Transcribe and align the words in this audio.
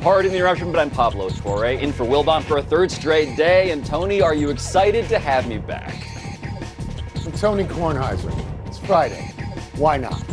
Pardon 0.00 0.30
the 0.32 0.38
interruption, 0.38 0.72
but 0.72 0.80
I'm 0.80 0.90
Pablo 0.90 1.28
Torre, 1.28 1.72
in 1.72 1.92
for 1.92 2.04
Wilbon 2.04 2.42
for 2.44 2.56
a 2.56 2.62
third 2.62 2.90
straight 2.90 3.36
day. 3.36 3.70
And 3.70 3.84
Tony, 3.84 4.22
are 4.22 4.34
you 4.34 4.48
excited 4.48 5.06
to 5.10 5.18
have 5.18 5.46
me 5.46 5.58
back? 5.58 5.94
I'm 7.26 7.32
Tony 7.32 7.64
Kornheiser. 7.64 8.32
It's 8.66 8.78
Friday. 8.78 9.30
Why 9.76 9.98
not? 9.98 10.24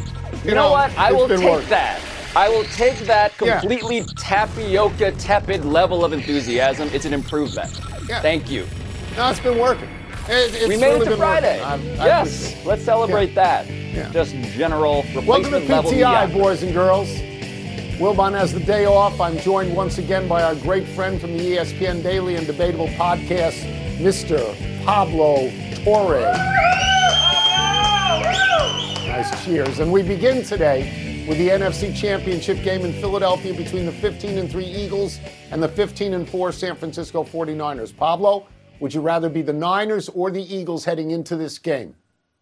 You, 0.46 0.56
know, 0.56 0.72
what? 0.72 0.98
I 0.98 1.12
will 1.12 1.28
take 1.28 1.68
that. 1.68 2.00
I 2.34 2.48
will 2.48 2.64
take 2.66 2.98
that 3.00 3.34
Yeah. 3.42 3.60
completely 3.60 4.04
tapioca 4.18 5.12
tepid 5.14 5.66
level 5.66 6.06
of 6.06 6.14
enthusiasm. 6.14 6.90
It's 6.94 7.04
an 7.06 7.14
improvement. 7.14 7.78
Yeah. 8.08 8.22
Thank 8.22 8.50
you. 8.50 8.66
No, 9.18 9.30
it's 9.30 9.40
been 9.42 9.58
working. 9.60 9.90
It, 10.30 10.54
it's 10.56 10.68
we 10.68 10.78
made 10.78 10.94
really 10.94 11.08
it 11.08 11.10
to 11.10 11.18
Friday. 11.18 11.60
working. 11.62 11.90
I've- 11.90 12.00
I've 12.00 12.06
yes, 12.06 12.54
been- 12.54 12.66
let's 12.68 12.84
celebrate 12.84 13.36
that. 13.36 13.68
Yeah. 13.70 14.10
Just 14.12 14.34
general 14.56 14.98
replacement 15.14 15.28
Welcome 15.28 15.52
to 15.52 15.58
replacement 15.60 15.86
level. 15.86 15.92
PTI, 15.92 16.28
boys 16.34 16.64
and 16.64 16.74
girls. 16.74 17.10
Wilbon 17.98 18.38
has 18.38 18.54
the 18.54 18.60
day 18.60 18.86
off. 18.86 19.20
I'm 19.20 19.40
joined 19.40 19.76
once 19.76 19.98
again 19.98 20.28
by 20.28 20.44
our 20.44 20.54
great 20.54 20.88
friend 20.90 21.20
from 21.20 21.36
the 21.36 21.56
ESPN 21.56 22.04
Daily 22.04 22.36
and 22.36 22.46
Debatable 22.46 22.90
podcast, 22.90 23.58
Mr. 23.98 24.38
Pablo 24.86 25.50
Torre. 25.84 26.22
Nice 29.08 29.44
cheers. 29.44 29.80
And 29.80 29.92
we 29.92 30.04
begin 30.04 30.44
today 30.44 31.26
with 31.28 31.40
the 31.40 31.50
NFC 31.50 31.96
Championship 31.96 32.62
game 32.62 32.86
in 32.86 32.94
Philadelphia 32.94 33.56
between 33.56 33.88
the 33.88 33.92
15 33.94 34.38
and 34.38 34.52
3 34.52 34.64
Eagles 34.64 35.20
and 35.50 35.64
the 35.64 35.68
15 35.68 36.14
and 36.14 36.30
4 36.30 36.52
San 36.52 36.76
Francisco 36.76 37.24
49ers. 37.24 37.98
Pablo, 37.98 38.46
would 38.80 38.94
you 38.94 39.02
rather 39.02 39.28
be 39.28 39.42
the 39.42 39.54
Niners 39.54 40.08
or 40.10 40.30
the 40.30 40.56
Eagles 40.56 40.86
heading 40.86 41.10
into 41.10 41.36
this 41.36 41.58
game? 41.58 41.96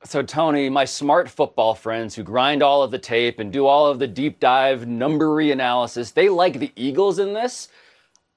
So, 0.06 0.22
Tony, 0.22 0.70
my 0.70 0.86
smart 0.86 1.32
football 1.32 1.74
friends 1.74 2.14
who 2.14 2.22
grind 2.22 2.62
all 2.62 2.84
of 2.84 2.92
the 2.92 3.00
tape 3.00 3.40
and 3.40 3.52
do 3.52 3.66
all 3.66 3.88
of 3.88 3.98
the 3.98 4.08
deep 4.08 4.40
dive 4.40 4.82
numbery 4.82 5.52
analysis, 5.52 6.12
they 6.12 6.30
like 6.30 6.60
the 6.60 6.72
Eagles 6.76 7.18
in 7.18 7.34
this. 7.34 7.70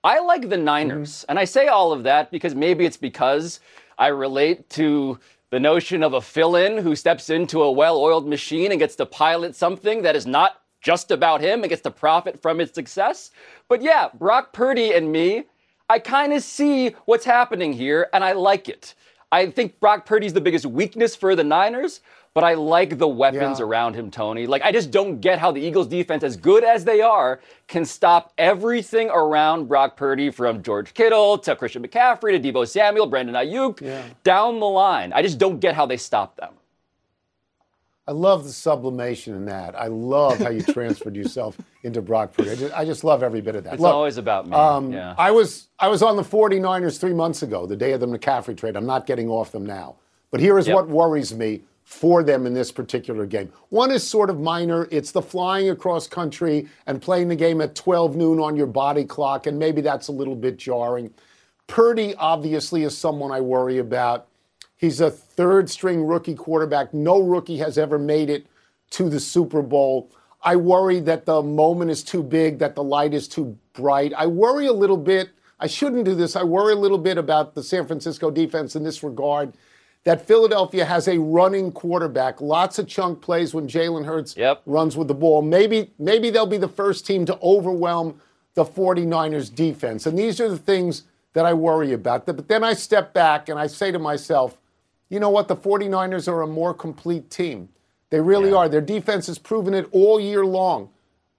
I 0.03 0.21
like 0.21 0.49
the 0.49 0.57
Niners. 0.57 1.11
Mm-hmm. 1.11 1.31
And 1.31 1.39
I 1.39 1.45
say 1.45 1.67
all 1.67 1.93
of 1.93 2.05
that 2.05 2.31
because 2.31 2.55
maybe 2.55 2.87
it's 2.87 2.97
because 2.97 3.61
I 3.99 4.09
relate 4.09 4.71
to 4.71 5.19
the 5.51 5.61
notion 5.61 6.03
of 6.03 6.15
a 6.15 6.23
fill 6.23 6.57
in 6.57 6.79
who 6.79 6.97
steps 6.97 7.29
into 7.29 7.63
a 7.63 7.71
well 7.71 7.99
oiled 7.99 8.27
machine 8.27 8.71
and 8.71 8.81
gets 8.81 8.97
to 8.97 9.05
pilot 9.07 9.55
something 9.55 10.01
that 10.03 10.17
is 10.17 10.27
not 10.27 10.63
just 10.81 11.11
about 11.11 11.43
him 11.43 11.61
and 11.63 11.69
gets 11.69 11.83
to 11.83 11.91
profit 11.91 12.41
from 12.41 12.61
its 12.61 12.75
success. 12.75 13.31
But 13.69 13.83
yeah, 13.83 14.09
Brock 14.15 14.55
Purdy 14.55 14.93
and 14.93 15.13
me, 15.13 15.45
I 15.91 15.99
kind 15.99 16.33
of 16.33 16.43
see 16.43 16.95
what's 17.05 17.27
happening 17.27 17.75
here 17.75 18.09
and 18.15 18.25
I 18.25 18.33
like 18.33 18.71
it. 18.71 18.95
I 19.31 19.51
think 19.51 19.79
Brock 19.81 20.07
Purdy's 20.07 20.33
the 20.33 20.41
biggest 20.41 20.65
weakness 20.65 21.15
for 21.15 21.37
the 21.37 21.45
Niners, 21.45 22.01
but 22.35 22.45
I 22.45 22.55
like 22.55 22.99
the 22.99 23.09
weapons 23.09 23.59
Yeah. 23.59 23.67
around 23.67 23.95
him, 23.95 24.11
Tony. 24.11 24.47
Like, 24.47 24.63
I 24.63 24.73
just 24.73 24.91
don't 24.91 25.21
get 25.21 25.39
how 25.39 25.51
the 25.51 25.61
Eagles 25.61 25.87
defense, 25.87 26.23
as 26.23 26.37
good 26.37 26.65
as 26.65 26.85
they 26.85 27.01
are, 27.03 27.41
can 27.67 27.85
stop 27.85 28.33
everything 28.39 29.11
around 29.11 29.67
Brock 29.69 29.97
Purdy 29.97 30.31
from 30.31 30.63
George 30.63 30.95
Kittle 30.95 31.37
to 31.39 31.57
Christian 31.57 31.87
McCaffrey 31.87 32.41
to 32.41 32.53
Deebo 32.53 32.67
Samuel, 32.67 33.07
Brandon 33.07 33.35
Aiyuk, 33.35 33.81
Yeah. 33.83 34.03
down 34.25 34.61
the 34.61 34.67
line. 34.69 35.13
I 35.13 35.21
just 35.23 35.39
don't 35.39 35.59
get 35.59 35.75
how 35.75 35.85
they 35.85 35.97
stop 35.99 36.37
them. 36.37 36.55
I 38.09 38.13
love 38.13 38.45
the 38.45 38.53
sublimation 38.53 39.35
in 39.35 39.45
that. 39.45 39.75
I 39.79 39.89
love 39.89 40.39
how 40.39 40.49
you 40.49 40.63
transferred 40.75 41.15
yourself 41.15 41.59
into 41.83 42.01
Brock 42.01 42.33
Purdy. 42.33 42.51
I 42.51 42.55
just, 42.55 42.75
I 42.75 42.85
just 42.87 43.05
love 43.05 43.23
every 43.23 43.43
bit 43.43 43.55
of 43.55 43.65
that. 43.65 43.75
It's 43.75 43.83
Look, 43.83 43.93
always 43.93 44.17
about 44.17 44.49
me. 44.49 44.55
um, 44.57 44.91
yeah. 44.93 45.15
I 45.19 45.31
was 45.31 45.69
I 45.79 45.89
was 45.89 46.03
on 46.03 46.17
the 46.17 46.23
49ers 46.23 46.99
three 46.99 47.13
months 47.13 47.43
ago, 47.43 47.67
the 47.67 47.77
day 47.77 47.93
of 47.93 48.01
the 48.01 48.07
McCaffrey 48.07 48.57
trade. 48.57 48.77
I'm 48.77 48.87
not 48.87 49.05
getting 49.07 49.29
off 49.29 49.53
them 49.53 49.67
now. 49.67 49.97
But 50.31 50.41
here 50.41 50.59
is 50.59 50.67
Yep. 50.69 50.75
what 50.75 50.89
worries 50.89 51.35
me 51.35 51.63
for 51.85 52.23
them 52.23 52.47
in 52.47 52.55
this 52.55 52.73
particular 52.73 53.27
game. 53.27 53.53
One 53.69 53.91
is 53.91 54.07
sort 54.07 54.31
of 54.31 54.41
minor. 54.41 54.89
It's 54.91 55.11
the 55.13 55.23
flying 55.23 55.69
across 55.71 56.07
country 56.07 56.67
and 56.87 57.01
playing 57.03 57.29
the 57.29 57.37
game 57.37 57.61
at 57.61 57.75
12 57.75 58.17
noon 58.17 58.41
on 58.41 58.57
your 58.57 58.67
body 58.67 59.05
clock, 59.05 59.47
and 59.47 59.59
maybe 59.59 59.81
that's 59.83 60.09
a 60.09 60.13
little 60.13 60.35
bit 60.35 60.57
jarring. 60.57 61.13
Purdy 61.67 62.15
obviously 62.17 62.85
is 62.85 62.97
someone 62.97 63.33
I 63.33 63.41
worry 63.43 63.79
about. 63.79 64.29
He's 64.79 65.01
a 65.01 65.11
third 65.11 65.69
string 65.69 66.05
rookie 66.07 66.35
quarterback. 66.37 66.95
No 66.95 67.21
rookie 67.21 67.59
has 67.59 67.77
ever 67.77 67.99
made 67.99 68.31
it 68.31 68.47
to 68.91 69.11
the 69.11 69.21
Super 69.21 69.61
Bowl. 69.61 70.11
I 70.41 70.55
worry 70.55 71.01
that 71.01 71.27
the 71.27 71.43
moment 71.43 71.91
is 71.91 72.05
too 72.05 72.23
big, 72.23 72.61
that 72.61 72.77
the 72.77 72.83
light 72.85 73.13
is 73.13 73.27
too 73.27 73.59
bright. 73.73 74.13
I 74.17 74.27
worry 74.27 74.67
a 74.67 74.73
little 74.73 74.97
bit. 74.97 75.31
I 75.59 75.67
shouldn't 75.67 76.05
do 76.05 76.15
this. 76.15 76.37
I 76.37 76.45
worry 76.45 76.73
a 76.73 76.77
little 76.77 76.97
bit 76.99 77.19
about 77.19 77.57
the 77.57 77.63
San 77.65 77.87
Francisco 77.89 78.31
defense 78.31 78.77
in 78.77 78.85
this 78.85 79.03
regard. 79.03 79.53
That 80.05 80.25
Philadelphia 80.25 80.85
has 80.85 81.09
a 81.09 81.19
running 81.19 81.73
quarterback, 81.73 82.41
lots 82.41 82.79
of 82.79 82.87
chunk 82.87 83.21
plays 83.21 83.53
when 83.53 83.67
Jalen 83.67 84.07
Hurts 84.07 84.37
Yep. 84.37 84.63
runs 84.65 84.97
with 84.97 85.09
the 85.09 85.15
ball. 85.15 85.43
Maybe, 85.43 85.91
maybe 85.99 86.31
they'll 86.31 86.47
be 86.47 86.57
the 86.57 86.69
first 86.69 87.05
team 87.05 87.27
to 87.27 87.37
overwhelm 87.43 88.21
the 88.55 88.65
49ers 88.65 89.53
defense. 89.53 90.07
And 90.07 90.17
these 90.17 90.41
are 90.41 90.49
the 90.49 90.57
things 90.57 91.03
that 91.33 91.45
I 91.45 91.53
worry 91.53 91.93
about. 91.93 92.27
But 92.27 92.47
then 92.47 92.63
I 92.63 92.75
step 92.75 93.13
back 93.13 93.49
and 93.49 93.59
I 93.59 93.67
say 93.67 93.91
to 93.91 93.99
myself, 93.99 94.57
you 95.09 95.21
know 95.21 95.31
what? 95.31 95.49
The 95.49 95.57
49ers 95.57 96.29
are 96.29 96.43
a 96.43 96.47
more 96.47 96.75
complete 96.75 97.31
team. 97.31 97.69
They 98.11 98.21
really 98.21 98.53
are. 98.53 98.69
Their 98.69 98.81
defense 98.81 99.27
has 99.27 99.39
proven 99.39 99.75
it 99.75 99.87
all 99.93 100.19
year 100.19 100.45
long. 100.45 100.91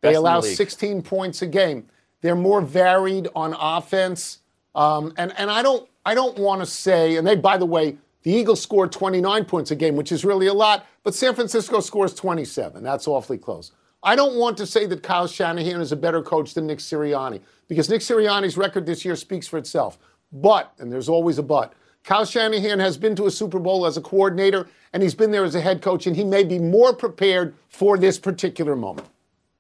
They 0.02 0.10
Best 0.10 0.18
in 0.18 0.24
the 0.24 0.30
allow 0.30 0.42
16 0.42 1.02
points 1.02 1.42
a 1.42 1.48
game. 1.48 1.88
They're 2.22 2.36
more 2.36 2.62
varied 2.62 3.28
on 3.36 3.56
offense. 3.60 4.40
Um, 4.76 5.14
and, 5.18 5.34
and 5.38 5.50
I 5.50 5.62
don't 5.62 5.90
I 6.06 6.16
don't 6.16 6.38
want 6.38 6.62
to 6.62 6.66
say, 6.66 7.18
and 7.18 7.26
they 7.26 7.36
by 7.36 7.58
the 7.58 7.66
way, 7.66 7.98
the 8.24 8.32
Eagles 8.32 8.62
scored 8.62 8.92
29 8.92 9.46
points 9.46 9.72
a 9.72 9.76
game, 9.76 9.96
which 9.96 10.12
is 10.12 10.26
really 10.26 10.48
a 10.48 10.54
lot, 10.54 10.86
but 11.04 11.16
San 11.16 11.34
Francisco 11.34 11.80
scores 11.80 12.14
27. 12.14 12.84
That's 12.84 13.08
awfully 13.08 13.38
close. 13.38 13.72
I 14.04 14.16
don't 14.16 14.36
want 14.36 14.58
to 14.58 14.66
say 14.66 14.86
that 14.86 15.04
Kyle 15.04 15.28
Shanahan 15.28 15.82
is 15.82 15.92
a 15.92 15.96
better 15.96 16.22
coach 16.22 16.54
than 16.54 16.68
Nick 16.68 16.80
Sirianni, 16.80 17.42
because 17.68 17.90
Nick 17.90 18.02
Sirianni's 18.02 18.58
record 18.58 18.86
this 18.86 19.04
year 19.04 19.16
speaks 19.16 19.48
for 19.48 19.58
itself. 19.58 19.98
But, 20.32 20.72
and 20.80 20.92
there's 20.92 21.10
always 21.10 21.38
a 21.38 21.44
but, 21.44 21.74
Kyle 22.04 22.26
Shanahan 22.26 22.80
has 22.80 22.98
been 22.98 23.16
to 23.18 23.28
a 23.28 23.32
Super 23.32 23.60
Bowl 23.60 23.86
as 23.86 23.98
a 23.98 24.02
coordinator, 24.02 24.68
and 24.94 25.04
he's 25.04 25.14
been 25.16 25.32
there 25.32 25.44
as 25.44 25.56
a 25.56 25.62
head 25.62 25.82
coach, 25.82 26.08
and 26.08 26.16
he 26.16 26.24
may 26.24 26.44
be 26.44 26.58
more 26.60 26.94
prepared 26.94 27.54
for 27.70 27.98
this 27.98 28.18
particular 28.18 28.76
moment. 28.76 29.08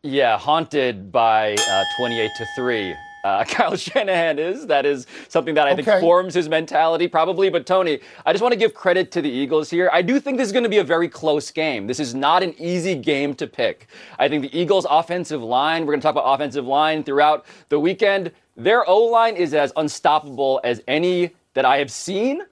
Yeah, 0.01 0.37
haunted 0.37 1.11
by 1.11 1.55
uh, 1.69 1.83
28 1.97 2.31
to 2.37 2.45
3. 2.55 2.95
Uh, 3.25 3.43
Kyle 3.47 3.75
Shanahan 3.75 4.39
is. 4.39 4.65
That 4.65 4.85
is 4.85 5.05
something 5.27 5.53
that 5.55 5.67
I 5.67 5.73
Okay. 5.73 5.83
think 5.83 5.99
forms 5.99 6.33
his 6.33 6.47
mentality, 6.47 7.07
probably. 7.09 7.49
But 7.49 7.65
Tony, 7.65 7.99
I 8.25 8.31
just 8.31 8.41
want 8.41 8.53
to 8.53 8.57
give 8.57 8.73
credit 8.73 9.11
to 9.11 9.21
the 9.21 9.29
Eagles 9.29 9.69
here. 9.69 9.89
I 9.91 10.01
do 10.01 10.21
think 10.21 10.37
this 10.37 10.47
is 10.47 10.53
going 10.53 10.63
to 10.63 10.69
be 10.69 10.77
a 10.77 10.83
very 10.85 11.09
close 11.09 11.51
game. 11.51 11.85
This 11.85 11.99
is 11.99 12.15
not 12.15 12.43
an 12.43 12.55
easy 12.57 12.95
game 12.95 13.33
to 13.35 13.45
pick. 13.45 13.87
I 14.17 14.29
think 14.29 14.43
the 14.43 14.57
Eagles' 14.57 14.87
offensive 14.89 15.43
line, 15.43 15.81
we're 15.81 15.91
going 15.91 15.99
to 15.99 16.03
talk 16.03 16.13
about 16.15 16.33
offensive 16.33 16.65
line 16.65 17.03
throughout 17.03 17.45
the 17.67 17.77
weekend. 17.79 18.31
Their 18.55 18.87
O 18.89 18.99
line 18.99 19.35
is 19.35 19.53
as 19.53 19.73
unstoppable 19.75 20.61
as 20.63 20.81
any 20.87 21.31
that 21.59 21.65
I 21.65 21.79
have 21.79 21.91
seen. 21.91 22.43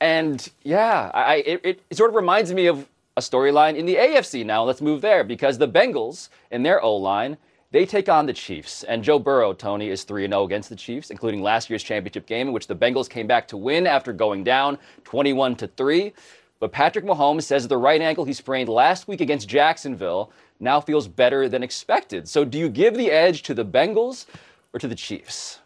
And 0.00 0.50
yeah, 0.62 1.10
I, 1.12 1.36
it, 1.44 1.82
it 1.90 1.96
sort 1.96 2.08
of 2.08 2.16
reminds 2.16 2.54
me 2.54 2.68
of 2.68 2.88
a 3.18 3.20
storyline 3.20 3.76
in 3.76 3.84
the 3.84 3.96
AFC 3.96 4.46
now. 4.46 4.64
Let's 4.64 4.80
move 4.80 5.02
there 5.02 5.24
because 5.24 5.58
the 5.58 5.68
Bengals 5.68 6.30
in 6.50 6.62
their 6.62 6.80
O 6.80 6.96
line, 6.96 7.36
they 7.72 7.84
take 7.84 8.08
on 8.08 8.24
the 8.24 8.32
Chiefs. 8.32 8.82
And 8.82 9.04
Joe 9.04 9.18
Burrow, 9.18 9.52
Tony, 9.52 9.90
is 9.90 10.04
3 10.04 10.26
0 10.26 10.44
against 10.44 10.70
the 10.70 10.76
Chiefs, 10.76 11.10
including 11.10 11.42
last 11.42 11.68
year's 11.68 11.82
championship 11.82 12.24
game 12.24 12.46
in 12.46 12.54
which 12.54 12.66
the 12.66 12.74
Bengals 12.74 13.10
came 13.10 13.26
back 13.26 13.46
to 13.48 13.58
win 13.58 13.86
after 13.86 14.14
going 14.14 14.42
down 14.42 14.78
21 15.04 15.56
to 15.56 15.66
3. 15.66 16.14
But 16.58 16.72
Patrick 16.72 17.04
Mahomes 17.04 17.42
says 17.42 17.68
the 17.68 17.76
right 17.76 18.00
ankle 18.00 18.24
he 18.24 18.32
sprained 18.32 18.70
last 18.70 19.06
week 19.06 19.20
against 19.20 19.50
Jacksonville 19.50 20.32
now 20.60 20.80
feels 20.80 21.08
better 21.08 21.46
than 21.46 21.62
expected. 21.62 22.26
So 22.26 22.46
do 22.46 22.56
you 22.56 22.70
give 22.70 22.94
the 22.94 23.10
edge 23.10 23.42
to 23.42 23.52
the 23.52 23.66
Bengals 23.66 24.24
or 24.72 24.80
to 24.80 24.88
the 24.88 24.94
Chiefs? 24.94 25.58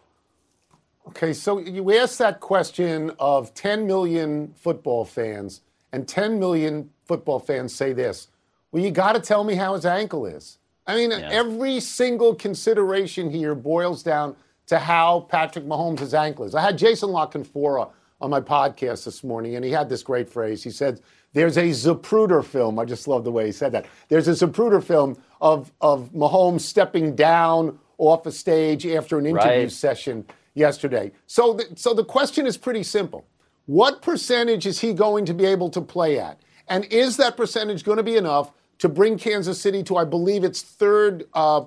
Okay, 1.08 1.32
so 1.32 1.58
you 1.58 1.93
asked 1.94 2.19
that 2.19 2.41
question 2.41 3.11
of 3.19 3.52
10 3.55 3.87
million 3.87 4.52
football 4.56 5.05
fans, 5.05 5.62
and 5.93 6.06
10 6.06 6.38
million 6.38 6.91
football 7.05 7.41
fans 7.41 7.75
say 7.75 7.93
this 7.93 8.29
Well, 8.70 8.82
you 8.82 8.91
got 8.91 9.14
to 9.14 9.20
tell 9.20 9.43
me 9.44 9.55
how 9.55 9.75
his 9.75 9.87
ankle 9.87 10.26
is. 10.26 10.58
I 10.87 10.94
mean, 10.97 11.12
every 11.12 11.81
single 11.81 12.35
consideration 12.35 13.31
here 13.31 13.55
boils 13.55 14.02
down 14.02 14.35
to 14.67 14.79
how 14.79 15.20
Patrick 15.29 15.64
Mahomes' 15.64 16.14
ankle 16.14 16.44
is. 16.44 16.55
I 16.55 16.61
had 16.62 16.79
Jason 16.79 17.11
La 17.11 17.26
Canfora 17.29 17.91
on 18.20 18.31
my 18.31 18.41
podcast 18.41 19.05
this 19.05 19.25
morning, 19.25 19.56
and 19.56 19.64
he 19.64 19.70
had 19.70 19.88
this 19.88 20.03
great 20.03 20.29
phrase. 20.29 20.62
He 20.62 20.70
said, 20.70 21.00
There's 21.32 21.56
a 21.56 21.70
Zapruder 21.70 22.44
film. 22.44 22.79
I 22.79 22.85
just 22.85 23.08
love 23.08 23.25
the 23.25 23.32
way 23.32 23.46
he 23.46 23.53
said 23.53 23.73
that. 23.73 23.87
There's 24.08 24.29
a 24.29 24.32
Zapruder 24.32 24.82
film 24.82 25.17
of 25.41 25.73
of 25.81 26.11
Mahomes 26.12 26.61
stepping 26.61 27.17
down 27.17 27.79
off 27.99 28.26
a 28.26 28.32
stage 28.32 28.87
after 28.87 29.19
an 29.19 29.26
interview 29.26 29.50
Right. 29.62 29.73
session 29.73 30.25
yesterday. 30.55 31.12
So, 31.26 31.55
the, 31.55 31.67
so 31.76 31.94
the 31.94 32.05
question 32.05 32.47
is 32.47 32.56
pretty 32.56 32.82
simple: 32.82 33.26
What 33.67 34.02
percentage 34.02 34.67
is 34.67 34.81
he 34.81 34.93
going 34.93 35.25
to 35.26 35.35
be 35.35 35.44
able 35.47 35.70
to 35.70 35.81
play 35.81 36.19
at, 36.19 36.41
and 36.69 36.85
is 36.87 37.17
that 37.19 37.37
percentage 37.37 37.85
going 37.85 37.99
to 37.99 38.02
be 38.02 38.17
enough 38.17 38.52
to 38.79 38.88
bring 38.88 39.19
Kansas 39.19 39.61
City 39.61 39.82
to, 39.85 39.97
I 39.97 40.05
believe, 40.05 40.44
its 40.44 40.62
third 40.62 41.25
uh, 41.35 41.64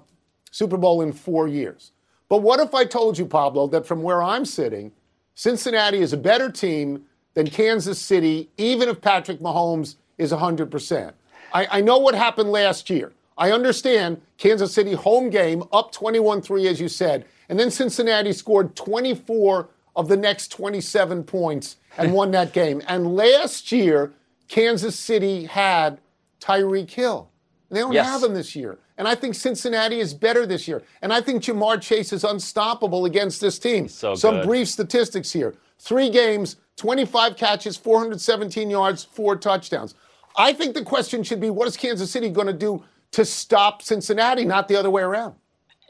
Super 0.51 0.77
Bowl 0.77 1.01
in 1.01 1.13
four 1.13 1.47
years? 1.47 1.91
But 2.29 2.41
what 2.41 2.59
if 2.59 2.73
I 2.73 2.85
told 2.85 3.17
you, 3.17 3.25
Pablo, 3.25 3.67
that 3.67 3.85
from 3.85 4.01
where 4.01 4.23
I'm 4.23 4.45
sitting, 4.45 4.91
Cincinnati 5.35 5.99
is 5.99 6.13
a 6.13 6.17
better 6.17 6.49
team 6.49 7.05
than 7.33 7.47
Kansas 7.47 7.99
City, 7.99 8.49
even 8.57 8.89
if 8.89 9.01
Patrick 9.01 9.39
Mahomes 9.39 9.95
is 10.17 10.31
100%. 10.31 11.13
I, 11.53 11.67
I 11.71 11.81
know 11.81 11.97
what 11.97 12.15
happened 12.15 12.51
last 12.51 12.89
year. 12.89 13.11
I 13.37 13.51
understand 13.51 14.21
Kansas 14.37 14.73
City 14.73 14.93
home 14.93 15.29
game 15.29 15.63
up 15.71 15.91
21 15.91 16.41
3, 16.41 16.67
as 16.67 16.79
you 16.79 16.87
said. 16.87 17.25
And 17.53 17.59
then 17.59 17.69
Cincinnati 17.69 18.33
scored 18.33 18.75
24 18.75 19.69
of 19.95 20.07
the 20.07 20.17
next 20.17 20.47
27 20.47 21.23
points 21.23 21.75
and 21.99 22.11
won 22.11 22.31
that 22.31 22.51
game. 22.51 22.81
And 22.87 23.15
last 23.15 23.71
year, 23.71 24.11
Kansas 24.47 24.97
City 24.97 25.45
had 25.45 25.99
Tyreek 26.41 26.89
Hill. 26.89 27.29
They 27.69 27.81
don't 27.81 27.93
Yes. 27.93 28.07
have 28.07 28.23
him 28.23 28.33
this 28.33 28.55
year. 28.55 28.79
And 28.97 29.07
I 29.07 29.13
think 29.13 29.35
Cincinnati 29.35 29.99
is 29.99 30.15
better 30.15 30.47
this 30.47 30.67
year. 30.67 30.81
And 31.03 31.13
I 31.13 31.21
think 31.21 31.43
Ja'Marr 31.43 31.79
Chase 31.79 32.11
is 32.11 32.23
unstoppable 32.23 33.05
against 33.05 33.39
this 33.39 33.59
team. 33.59 33.87
so 33.87 34.15
Some 34.15 34.37
good. 34.37 34.47
brief 34.47 34.67
statistics 34.67 35.31
here. 35.31 35.53
Three 35.77 36.09
games, 36.09 36.55
25 36.77 37.37
catches, 37.37 37.77
417 37.77 38.71
yards, 38.71 39.03
four 39.03 39.35
touchdowns. 39.35 39.93
I 40.35 40.53
think 40.53 40.73
the 40.73 40.83
question 40.83 41.21
should 41.21 41.39
be 41.39 41.51
what 41.51 41.67
is 41.67 41.77
Kansas 41.77 42.09
City 42.09 42.29
going 42.29 42.47
to 42.47 42.53
do 42.53 42.83
to 43.11 43.23
stop 43.23 43.83
Cincinnati, 43.83 44.43
not 44.43 44.67
the 44.67 44.75
other 44.75 44.89
way 44.89 45.03
around? 45.03 45.35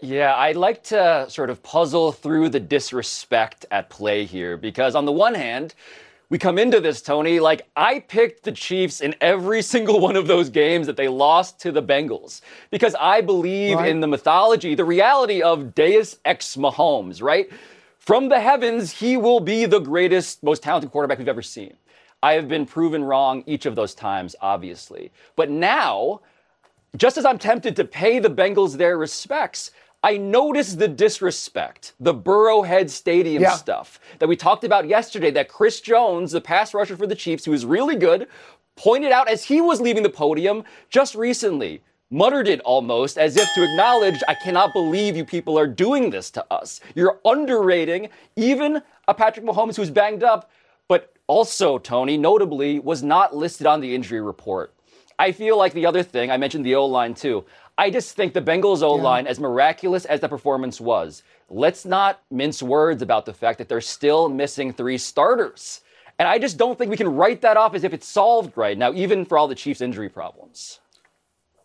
Yeah, 0.04 0.36
I'd 0.36 0.58
like 0.58 0.84
to 0.86 1.28
sort 1.30 1.50
of 1.50 1.64
puzzle 1.64 2.12
through 2.12 2.50
the 2.50 2.60
disrespect 2.60 3.66
at 3.72 3.90
play 3.90 4.26
here 4.26 4.58
because, 4.58 4.96
on 4.96 5.06
the 5.06 5.14
one 5.14 5.34
hand, 5.34 5.76
we 6.30 6.38
come 6.38 6.58
into 6.58 6.82
this, 6.82 7.02
Tony, 7.02 7.40
like 7.40 7.62
I 7.78 8.02
picked 8.02 8.44
the 8.44 8.52
Chiefs 8.52 9.00
in 9.00 9.16
every 9.22 9.62
single 9.74 10.02
one 10.02 10.18
of 10.18 10.28
those 10.28 10.50
games 10.50 10.88
that 10.88 10.98
they 10.98 11.08
lost 11.08 11.58
to 11.62 11.72
the 11.72 11.82
Bengals 11.82 12.42
because 12.70 12.98
I 13.00 13.22
believe 13.22 13.78
Right. 13.78 13.88
in 13.88 14.02
the 14.02 14.08
mythology, 14.08 14.76
the 14.76 14.84
reality 14.84 15.42
of 15.42 15.74
Deus 15.74 16.18
ex 16.26 16.58
Mahomes, 16.58 17.22
right? 17.22 17.50
From 17.98 18.28
the 18.28 18.42
heavens, 18.42 18.92
he 18.92 19.16
will 19.16 19.40
be 19.40 19.66
the 19.66 19.80
greatest, 19.80 20.44
most 20.44 20.64
talented 20.64 20.92
quarterback 20.92 21.18
we've 21.18 21.30
ever 21.30 21.42
seen. 21.42 21.78
I 22.22 22.34
have 22.34 22.50
been 22.50 22.66
proven 22.66 23.06
wrong 23.06 23.42
each 23.46 23.66
of 23.66 23.76
those 23.76 23.96
times, 23.96 24.36
obviously. 24.42 25.14
But 25.38 25.50
now, 25.50 26.20
just 26.98 27.18
as 27.18 27.24
I'm 27.24 27.40
tempted 27.40 27.78
to 27.78 27.86
pay 27.86 28.20
the 28.20 28.30
Bengals 28.30 28.76
their 28.76 28.98
respects, 28.98 29.72
I 30.04 30.18
noticed 30.18 30.80
the 30.80 30.90
disrespect, 30.90 31.94
the 32.00 32.14
Burrowhead 32.14 32.90
Stadium 32.90 33.42
Yeah. 33.42 33.52
stuff 33.52 34.00
that 34.20 34.28
we 34.28 34.36
talked 34.36 34.66
about 34.66 34.88
yesterday. 34.88 35.32
That 35.32 35.48
Chris 35.48 35.80
Jones, 35.80 36.34
the 36.34 36.42
pass 36.42 36.74
rusher 36.74 36.98
for 36.98 37.08
the 37.08 37.16
Chiefs, 37.16 37.46
who 37.46 37.54
is 37.54 37.66
really 37.66 37.96
good, 37.96 38.28
pointed 38.76 39.12
out 39.14 39.30
as 39.30 39.46
he 39.46 39.62
was 39.62 39.80
leaving 39.80 40.04
the 40.04 40.10
podium 40.10 40.66
just 40.90 41.16
recently. 41.16 41.82
Muttered 42.12 42.48
it 42.48 42.60
almost 42.62 43.18
as 43.18 43.38
if 43.38 43.48
to 43.56 43.64
acknowledge, 43.64 44.22
I 44.28 44.36
cannot 44.36 44.74
believe 44.74 45.16
you 45.16 45.26
people 45.26 45.58
are 45.58 45.66
doing 45.66 46.10
this 46.12 46.30
to 46.32 46.46
us. 46.52 46.80
You're 46.94 47.20
underrating 47.26 48.10
even 48.36 48.84
a 49.08 49.14
Patrick 49.16 49.46
Mahomes 49.46 49.78
who's 49.78 49.90
banged 49.90 50.22
up, 50.24 50.52
but 50.88 51.14
also, 51.26 51.78
Tony, 51.80 52.18
notably, 52.18 52.78
was 52.78 53.02
not 53.02 53.36
listed 53.36 53.66
on 53.66 53.80
the 53.80 53.96
injury 53.96 54.22
report. 54.22 54.74
I 55.19 55.31
feel 55.31 55.57
like 55.57 55.74
the 55.74 55.86
other 55.86 56.04
thing, 56.04 56.31
I 56.31 56.38
mentioned 56.38 56.65
the 56.65 56.75
O 56.75 56.86
line 56.86 57.13
too. 57.13 57.45
I 57.77 57.89
just 57.89 58.15
think 58.15 58.33
the 58.33 58.42
Bengals 58.42 58.83
O 58.83 58.94
line, 58.94 59.25
as 59.25 59.39
miraculous 59.39 60.06
as 60.06 60.19
the 60.19 60.30
performance 60.30 60.80
was, 60.80 61.24
let's 61.50 61.86
not 61.86 62.21
mince 62.30 62.62
words 62.62 63.01
about 63.01 63.25
the 63.25 63.33
fact 63.33 63.57
that 63.57 63.68
they're 63.68 63.81
still 63.81 64.30
missing 64.30 64.71
three 64.71 64.98
starters. 64.98 65.81
And 66.19 66.27
I 66.27 66.38
just 66.38 66.57
don't 66.57 66.77
think 66.77 66.92
we 66.92 66.98
can 66.98 67.15
write 67.15 67.42
that 67.42 67.57
off 67.57 67.74
as 67.74 67.83
if 67.83 67.94
it's 67.94 68.07
solved 68.07 68.56
right 68.57 68.77
now, 68.77 68.94
even 68.94 69.25
for 69.25 69.38
all 69.38 69.48
the 69.48 69.56
Chiefs' 69.56 69.81
injury 69.81 70.10
problems. 70.10 70.80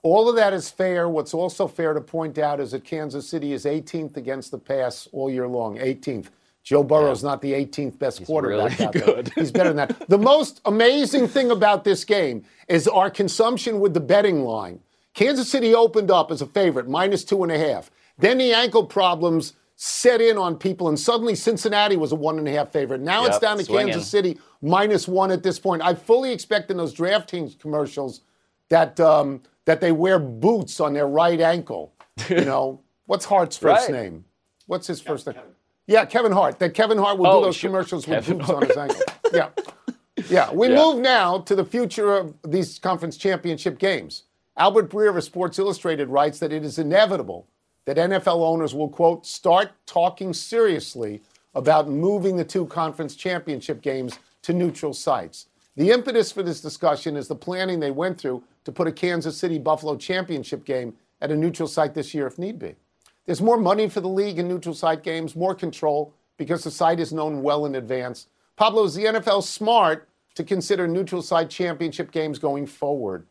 All 0.03 0.29
of 0.29 0.37
that 0.37 0.55
is 0.55 0.71
fair. 0.71 1.09
What's 1.09 1.35
also 1.35 1.67
fair 1.67 1.93
to 1.93 2.01
point 2.01 2.39
out 2.39 2.61
is 2.61 2.71
that 2.71 2.85
Kansas 2.85 3.29
City 3.29 3.53
is 3.53 3.65
18th 3.65 4.17
against 4.17 4.51
the 4.51 4.59
pass 4.59 5.09
all 5.13 5.31
year 5.31 5.49
long. 5.49 5.77
18th. 5.77 6.29
Joe 6.69 6.83
Burrow's 6.83 7.25
not 7.25 7.41
the 7.41 7.53
18th 7.55 7.99
best 7.99 8.27
quarterback 8.27 8.79
really 8.79 8.87
out 8.87 8.93
there. 8.93 9.03
good. 9.03 9.33
He's 9.35 9.51
better 9.51 9.73
than 9.73 9.89
that. 9.89 10.07
The 10.11 10.19
most 10.19 10.61
amazing 10.67 11.27
thing 11.27 11.51
about 11.51 11.83
this 11.83 12.05
game 12.05 12.45
is 12.69 12.87
our 12.87 13.09
consumption 13.11 13.81
with 13.81 13.95
the 13.95 14.01
betting 14.01 14.45
line. 14.45 14.81
Kansas 15.15 15.51
City 15.51 15.75
opened 15.75 16.11
up 16.11 16.31
as 16.31 16.43
a 16.43 16.47
favorite, 16.47 16.87
minus 16.87 17.25
two 17.25 17.43
and 17.43 17.51
a 17.51 17.59
half. 17.59 17.91
Then 18.19 18.37
the 18.37 18.53
ankle 18.53 18.85
problems 18.85 19.55
set 19.77 20.21
in 20.21 20.37
on 20.37 20.59
people, 20.59 20.89
and 20.91 21.01
suddenly 21.01 21.35
Cincinnati 21.35 21.97
was 21.97 22.13
a 22.13 22.17
one 22.17 22.39
and 22.39 22.47
a 22.47 22.53
half 22.53 22.71
favorite. 22.71 23.01
Now 23.01 23.25
it's 23.25 23.39
down 23.39 23.57
to 23.57 23.65
swinging. 23.65 23.93
Kansas 23.93 24.07
City 24.11 24.39
minus 24.61 25.09
one 25.09 25.31
at 25.31 25.43
this 25.43 25.59
point. 25.59 25.81
I 25.81 25.95
fully 25.95 26.33
expect 26.33 26.71
in 26.71 26.77
those 26.77 26.93
draft 26.93 27.31
DraftKings 27.33 27.59
commercials 27.59 28.21
that 28.69 29.01
um, 29.01 29.41
that 29.65 29.81
they 29.81 29.93
wear 29.93 30.19
boots 30.19 30.81
on 30.81 30.93
their 30.93 31.09
right 31.09 31.41
ankle. 31.41 31.95
You 32.29 32.45
know, 32.45 32.83
what's 33.07 33.25
Hart's 33.25 33.57
first 33.57 33.89
Right. 33.89 34.03
name? 34.03 34.27
What's 34.67 34.87
his 34.87 35.01
first 35.01 35.27
name? 35.27 35.37
Yeah, 35.89 36.05
Kevin 36.05 36.31
Hart. 36.33 36.59
That 36.61 36.75
Kevin 36.75 36.99
Hart 36.99 37.19
will 37.19 37.27
Oh, 37.27 37.41
do 37.41 37.47
those 37.47 37.57
sure. 37.57 37.71
commercials 37.71 38.07
with 38.07 38.25
Kevin 38.25 38.39
boots 38.39 38.51
on 38.51 38.67
his 38.67 38.77
ankle. 38.77 39.03
Yeah. 39.33 39.49
Yeah. 40.29 40.53
We 40.53 40.69
Yeah. 40.69 40.75
move 40.75 40.99
now 40.99 41.39
to 41.39 41.55
the 41.55 41.65
future 41.65 42.17
of 42.17 42.35
these 42.45 42.79
conference 42.81 43.17
championship 43.17 43.79
games. 43.79 44.25
Albert 44.57 44.91
Breer 44.91 45.17
of 45.17 45.23
Sports 45.23 45.61
Illustrated 45.61 46.09
writes 46.09 46.41
that 46.41 46.53
it 46.53 46.65
is 46.65 46.77
inevitable 46.79 47.47
that 47.85 47.97
NFL 47.99 48.43
owners 48.43 48.75
will, 48.75 48.89
quote, 48.89 49.25
start 49.27 49.71
talking 49.87 50.33
seriously 50.35 51.23
about 51.55 51.89
moving 51.89 52.37
the 52.37 52.45
two 52.45 52.67
conference 52.67 53.15
championship 53.15 53.81
games 53.81 54.19
to 54.43 54.53
neutral 54.53 54.93
sites. 54.93 55.47
The 55.77 55.91
impetus 55.91 56.33
for 56.33 56.43
this 56.43 56.61
discussion 56.61 57.17
is 57.17 57.29
the 57.29 57.37
planning 57.37 57.79
they 57.79 57.93
went 57.93 58.19
through 58.21 58.43
to 58.65 58.73
put 58.73 58.89
a 58.89 58.93
Kansas 58.93 59.37
City 59.39 59.59
Buffalo 59.59 59.97
championship 59.97 60.65
game 60.65 60.95
at 61.21 61.31
a 61.31 61.37
neutral 61.37 61.69
site 61.69 61.95
this 61.95 62.13
year 62.13 62.27
if 62.27 62.39
need 62.41 62.59
be. 62.59 62.75
There's 63.29 63.43
more 63.43 63.59
money 63.59 63.91
for 63.91 64.01
the 64.01 64.09
league 64.09 64.39
in 64.39 64.49
neutral 64.49 64.75
site 64.75 65.03
games, 65.03 65.37
more 65.37 65.55
control 65.55 66.15
because 66.39 66.65
the 66.65 66.71
site 66.71 66.99
is 66.99 67.13
known 67.13 67.43
well 67.43 67.67
in 67.67 67.75
advance. 67.75 68.27
Pablo, 68.57 68.85
is 68.85 68.95
the 68.95 69.05
NFL 69.05 69.43
smart 69.43 70.09
to 70.35 70.43
consider 70.43 70.89
neutral 70.89 71.21
site 71.21 71.51
championship 71.51 72.11
games 72.11 72.39
going 72.39 72.67
forward? 72.67 73.27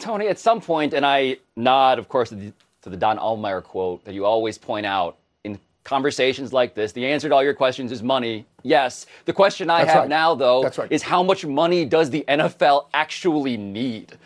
Tony, 0.00 0.26
at 0.26 0.40
some 0.40 0.60
point, 0.60 0.92
and 0.92 1.06
I 1.06 1.36
nod, 1.54 2.00
of 2.00 2.08
course, 2.08 2.30
to 2.30 2.34
the, 2.34 2.52
to 2.82 2.90
the 2.90 2.96
Don 2.96 3.16
Ohlmeyer 3.16 3.62
quote 3.62 4.04
that 4.06 4.12
you 4.12 4.24
always 4.24 4.58
point 4.58 4.84
out 4.84 5.18
in 5.44 5.56
conversations 5.84 6.52
like 6.52 6.74
this. 6.74 6.90
The 6.90 7.06
answer 7.06 7.28
to 7.28 7.34
all 7.36 7.44
your 7.44 7.54
questions 7.54 7.92
is 7.92 8.02
money. 8.02 8.44
Yes. 8.64 9.06
The 9.24 9.32
question 9.32 9.70
I 9.70 9.82
That's 9.82 9.92
have 9.92 10.00
right. 10.00 10.08
now, 10.08 10.34
though, 10.34 10.64
That's 10.64 10.78
right. 10.78 10.90
is 10.90 11.04
how 11.04 11.22
much 11.22 11.46
money 11.46 11.84
does 11.84 12.10
the 12.10 12.24
NFL 12.26 12.86
actually 12.92 13.56
need? 13.56 14.18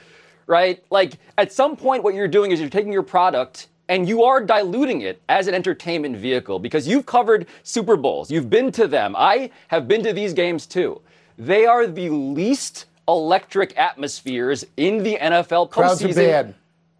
Right? 0.46 0.82
Like, 0.88 1.18
at 1.36 1.52
some 1.52 1.76
point, 1.76 2.02
what 2.02 2.14
you're 2.14 2.28
doing 2.28 2.50
is 2.50 2.60
you're 2.60 2.70
taking 2.70 2.94
your 2.94 3.02
product 3.02 3.68
and 3.92 4.08
you 4.08 4.24
are 4.24 4.40
diluting 4.42 5.02
it 5.02 5.20
as 5.28 5.48
an 5.48 5.54
entertainment 5.54 6.16
vehicle 6.16 6.58
because 6.58 6.88
you've 6.88 7.04
covered 7.04 7.46
Super 7.62 7.94
Bowls. 7.94 8.30
You've 8.30 8.48
been 8.48 8.72
to 8.72 8.88
them. 8.88 9.14
I 9.18 9.50
have 9.68 9.86
been 9.86 10.02
to 10.04 10.14
these 10.14 10.32
games 10.32 10.64
too. 10.64 11.02
They 11.36 11.66
are 11.66 11.86
the 11.86 12.08
least 12.08 12.86
electric 13.06 13.76
atmospheres 13.76 14.64
in 14.78 15.02
the 15.02 15.18
NFL 15.20 15.70
Crowds 15.70 16.02
are 16.02 16.08
postseason 16.08 16.14
bad. 16.14 16.54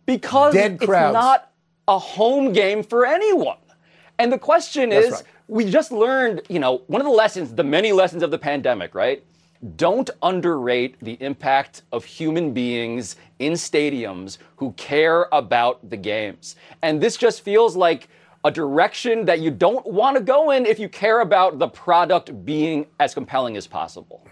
because 0.04 0.52
Dead 0.52 0.72
it's 0.72 0.84
crowds. 0.84 1.14
not 1.14 1.50
a 1.88 1.98
home 1.98 2.52
game 2.52 2.82
for 2.82 3.06
anyone. 3.06 3.56
And 4.18 4.30
the 4.30 4.38
question 4.38 4.90
That's 4.90 5.06
is, 5.06 5.12
right. 5.14 5.22
we 5.48 5.70
just 5.70 5.92
learned, 5.92 6.42
you 6.50 6.58
know, 6.58 6.82
one 6.88 7.00
of 7.00 7.06
the 7.06 7.12
lessons, 7.12 7.54
the 7.54 7.64
many 7.64 7.92
lessons 7.92 8.22
of 8.22 8.30
the 8.30 8.38
pandemic, 8.38 8.94
right? 8.94 9.24
Don't 9.76 10.10
underrate 10.22 10.98
the 11.00 11.16
impact 11.20 11.82
of 11.92 12.04
human 12.04 12.52
beings 12.52 13.14
in 13.38 13.52
stadiums 13.52 14.38
who 14.56 14.72
care 14.72 15.28
about 15.30 15.88
the 15.88 15.96
games. 15.96 16.56
And 16.82 17.00
this 17.00 17.16
just 17.16 17.42
feels 17.42 17.76
like 17.76 18.08
a 18.44 18.50
direction 18.50 19.24
that 19.26 19.38
you 19.38 19.52
don't 19.52 19.86
want 19.86 20.16
to 20.16 20.22
go 20.22 20.50
in 20.50 20.66
if 20.66 20.80
you 20.80 20.88
care 20.88 21.20
about 21.20 21.60
the 21.60 21.68
product 21.68 22.44
being 22.44 22.86
as 22.98 23.14
compelling 23.14 23.56
as 23.56 23.68
possible. 23.68 24.26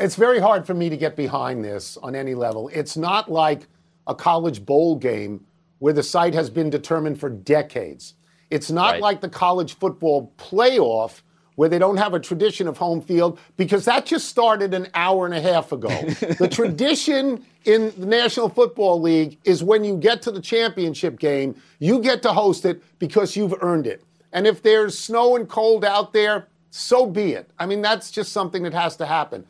It's 0.00 0.16
very 0.16 0.40
hard 0.40 0.66
for 0.66 0.74
me 0.74 0.88
to 0.88 0.96
get 0.96 1.14
behind 1.14 1.64
this 1.64 1.96
on 1.98 2.16
any 2.16 2.34
level. 2.34 2.68
It's 2.72 2.96
not 2.96 3.30
like 3.30 3.68
a 4.08 4.14
college 4.16 4.66
bowl 4.66 4.96
game 4.96 5.46
where 5.78 5.92
the 5.92 6.02
site 6.02 6.34
has 6.34 6.50
been 6.50 6.70
determined 6.70 7.20
for 7.20 7.30
decades. 7.30 8.14
It's 8.50 8.70
not 8.70 8.94
Right. 8.94 9.02
like 9.02 9.20
the 9.20 9.28
college 9.28 9.74
football 9.74 10.32
playoff 10.36 11.22
where 11.56 11.68
they 11.68 11.78
don't 11.78 11.96
have 11.96 12.14
a 12.14 12.20
tradition 12.20 12.66
of 12.66 12.78
home 12.78 13.00
field 13.00 13.38
because 13.56 13.84
that 13.84 14.06
just 14.06 14.28
started 14.28 14.74
an 14.74 14.88
hour 14.94 15.24
and 15.24 15.34
a 15.34 15.40
half 15.40 15.72
ago. 15.72 15.88
the 16.38 16.48
tradition 16.50 17.44
in 17.64 17.92
the 17.96 18.06
National 18.06 18.48
Football 18.48 19.00
League 19.00 19.38
is 19.44 19.62
when 19.62 19.84
you 19.84 19.96
get 19.96 20.22
to 20.22 20.30
the 20.30 20.40
championship 20.40 21.18
game, 21.18 21.54
you 21.78 22.00
get 22.00 22.22
to 22.22 22.32
host 22.32 22.64
it 22.64 22.82
because 22.98 23.36
you've 23.36 23.54
earned 23.60 23.86
it. 23.86 24.02
And 24.32 24.46
if 24.46 24.62
there's 24.62 24.98
snow 24.98 25.36
and 25.36 25.48
cold 25.48 25.84
out 25.84 26.12
there, 26.12 26.48
so 26.70 27.06
be 27.06 27.32
it. 27.32 27.48
I 27.58 27.66
mean, 27.66 27.82
that's 27.82 28.10
just 28.10 28.32
something 28.32 28.64
that 28.64 28.74
has 28.74 28.96
to 28.96 29.06
happen. 29.06 29.46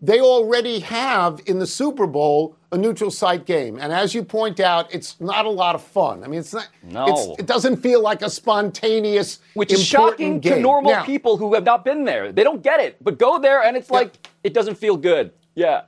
They 0.00 0.20
already 0.20 0.80
have 0.80 1.40
in 1.46 1.58
the 1.58 1.66
Super 1.66 2.06
Bowl 2.06 2.56
a 2.70 2.76
neutral 2.76 3.10
site 3.10 3.46
game. 3.46 3.78
And 3.80 3.92
as 3.92 4.14
you 4.14 4.22
point 4.22 4.60
out, 4.60 4.92
it's 4.94 5.20
not 5.20 5.46
a 5.46 5.50
lot 5.50 5.74
of 5.74 5.82
fun. 5.82 6.22
I 6.22 6.28
mean, 6.28 6.40
it's 6.40 6.52
not, 6.52 6.68
no. 6.82 7.06
It's, 7.08 7.40
it 7.40 7.46
doesn't 7.46 7.78
feel 7.78 8.00
like 8.02 8.22
a 8.22 8.30
spontaneous, 8.30 9.40
which 9.54 9.72
is 9.72 9.84
shocking 9.84 10.38
game. 10.38 10.56
to 10.56 10.60
normal 10.60 10.92
now, 10.92 11.04
people 11.04 11.36
who 11.36 11.54
have 11.54 11.64
not 11.64 11.84
been 11.84 12.04
there. 12.04 12.30
They 12.30 12.44
don't 12.44 12.62
get 12.62 12.80
it, 12.80 13.02
but 13.02 13.18
go 13.18 13.40
there 13.40 13.62
and 13.62 13.76
it's 13.76 13.90
like, 13.90 14.28
it 14.44 14.54
doesn't 14.54 14.76
feel 14.76 14.96
good. 14.96 15.32
Yeah. 15.54 15.82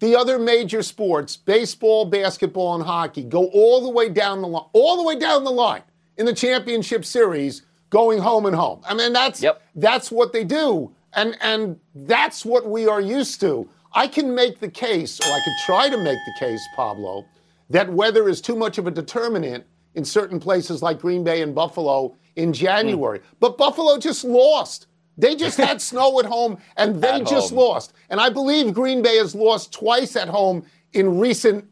The 0.00 0.16
other 0.16 0.38
major 0.38 0.82
sports, 0.82 1.36
baseball, 1.36 2.06
basketball, 2.06 2.74
and 2.74 2.82
hockey, 2.82 3.22
go 3.22 3.46
all 3.48 3.82
the 3.82 3.90
way 3.90 4.08
down 4.08 4.40
the 4.40 4.48
line, 4.48 4.64
all 4.72 4.96
the 4.96 5.02
way 5.02 5.18
down 5.18 5.44
the 5.44 5.50
line 5.50 5.82
in 6.16 6.24
the 6.24 6.32
championship 6.32 7.04
series, 7.04 7.62
going 7.90 8.18
home 8.18 8.46
and 8.46 8.56
home. 8.56 8.80
I 8.88 8.94
mean, 8.94 9.12
that's 9.12 9.42
yep. 9.42 9.62
that's 9.74 10.10
what 10.10 10.32
they 10.32 10.42
do. 10.42 10.90
And, 11.14 11.36
and 11.40 11.78
that's 11.94 12.44
what 12.44 12.68
we 12.68 12.86
are 12.86 13.00
used 13.00 13.40
to. 13.40 13.68
I 13.92 14.06
can 14.06 14.34
make 14.34 14.60
the 14.60 14.70
case, 14.70 15.18
or 15.20 15.32
I 15.32 15.40
could 15.40 15.54
try 15.66 15.88
to 15.88 15.96
make 15.96 16.18
the 16.24 16.34
case, 16.38 16.60
Pablo, 16.76 17.26
that 17.70 17.92
weather 17.92 18.28
is 18.28 18.40
too 18.40 18.56
much 18.56 18.78
of 18.78 18.86
a 18.86 18.90
determinant 18.90 19.64
in 19.94 20.04
certain 20.04 20.38
places 20.38 20.82
like 20.82 21.00
Green 21.00 21.24
Bay 21.24 21.42
and 21.42 21.54
Buffalo 21.54 22.16
in 22.36 22.52
January. 22.52 23.18
Mm. 23.18 23.24
But 23.40 23.58
Buffalo 23.58 23.98
just 23.98 24.24
lost. 24.24 24.86
They 25.18 25.34
just 25.34 25.58
had 25.58 25.82
snow 25.90 26.20
at 26.20 26.26
home 26.26 26.58
and 26.76 27.02
they 27.02 27.22
just 27.22 27.52
lost. 27.52 27.92
And 28.08 28.20
I 28.20 28.30
believe 28.30 28.72
Green 28.72 29.02
Bay 29.02 29.16
has 29.16 29.34
lost 29.34 29.72
twice 29.72 30.16
at 30.16 30.28
home 30.28 30.64
in 30.92 31.18
recent 31.18 31.64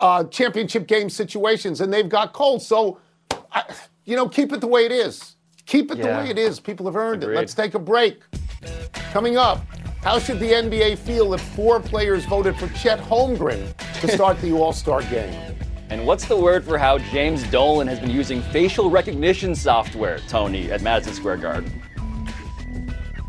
uh, 0.00 0.24
championship 0.24 0.86
game 0.86 1.10
situations, 1.10 1.80
and 1.80 1.92
they've 1.92 2.08
got 2.08 2.32
cold. 2.32 2.62
So, 2.62 2.98
I, 3.52 3.64
you 4.04 4.16
know, 4.16 4.28
keep 4.28 4.52
it 4.52 4.60
the 4.60 4.66
way 4.66 4.86
it 4.86 4.92
is. 4.92 5.36
Keep 5.66 5.92
it 5.92 5.98
yeah. 5.98 6.04
the 6.04 6.24
way 6.24 6.30
it 6.30 6.38
is. 6.38 6.58
People 6.58 6.86
have 6.86 6.96
earned 6.96 7.22
Agreed. 7.22 7.34
it. 7.34 7.38
Let's 7.38 7.54
take 7.54 7.74
a 7.74 7.78
break. 7.78 8.22
Coming 9.10 9.36
up, 9.36 9.66
how 10.02 10.20
should 10.20 10.38
the 10.38 10.52
NBA 10.52 10.96
feel 10.98 11.34
if 11.34 11.40
four 11.40 11.80
players 11.80 12.24
voted 12.26 12.56
for 12.56 12.68
Chet 12.68 13.00
Holmgren 13.00 13.76
to 14.00 14.06
start 14.06 14.40
the 14.40 14.52
All 14.52 14.72
Star 14.72 15.02
game? 15.02 15.34
And 15.88 16.06
what's 16.06 16.26
the 16.26 16.36
word 16.36 16.64
for 16.64 16.78
how 16.78 16.98
James 16.98 17.42
Dolan 17.50 17.88
has 17.88 17.98
been 17.98 18.12
using 18.12 18.40
facial 18.40 18.88
recognition 18.88 19.56
software, 19.56 20.20
Tony, 20.28 20.70
at 20.70 20.82
Madison 20.82 21.12
Square 21.12 21.38
Garden? 21.38 21.82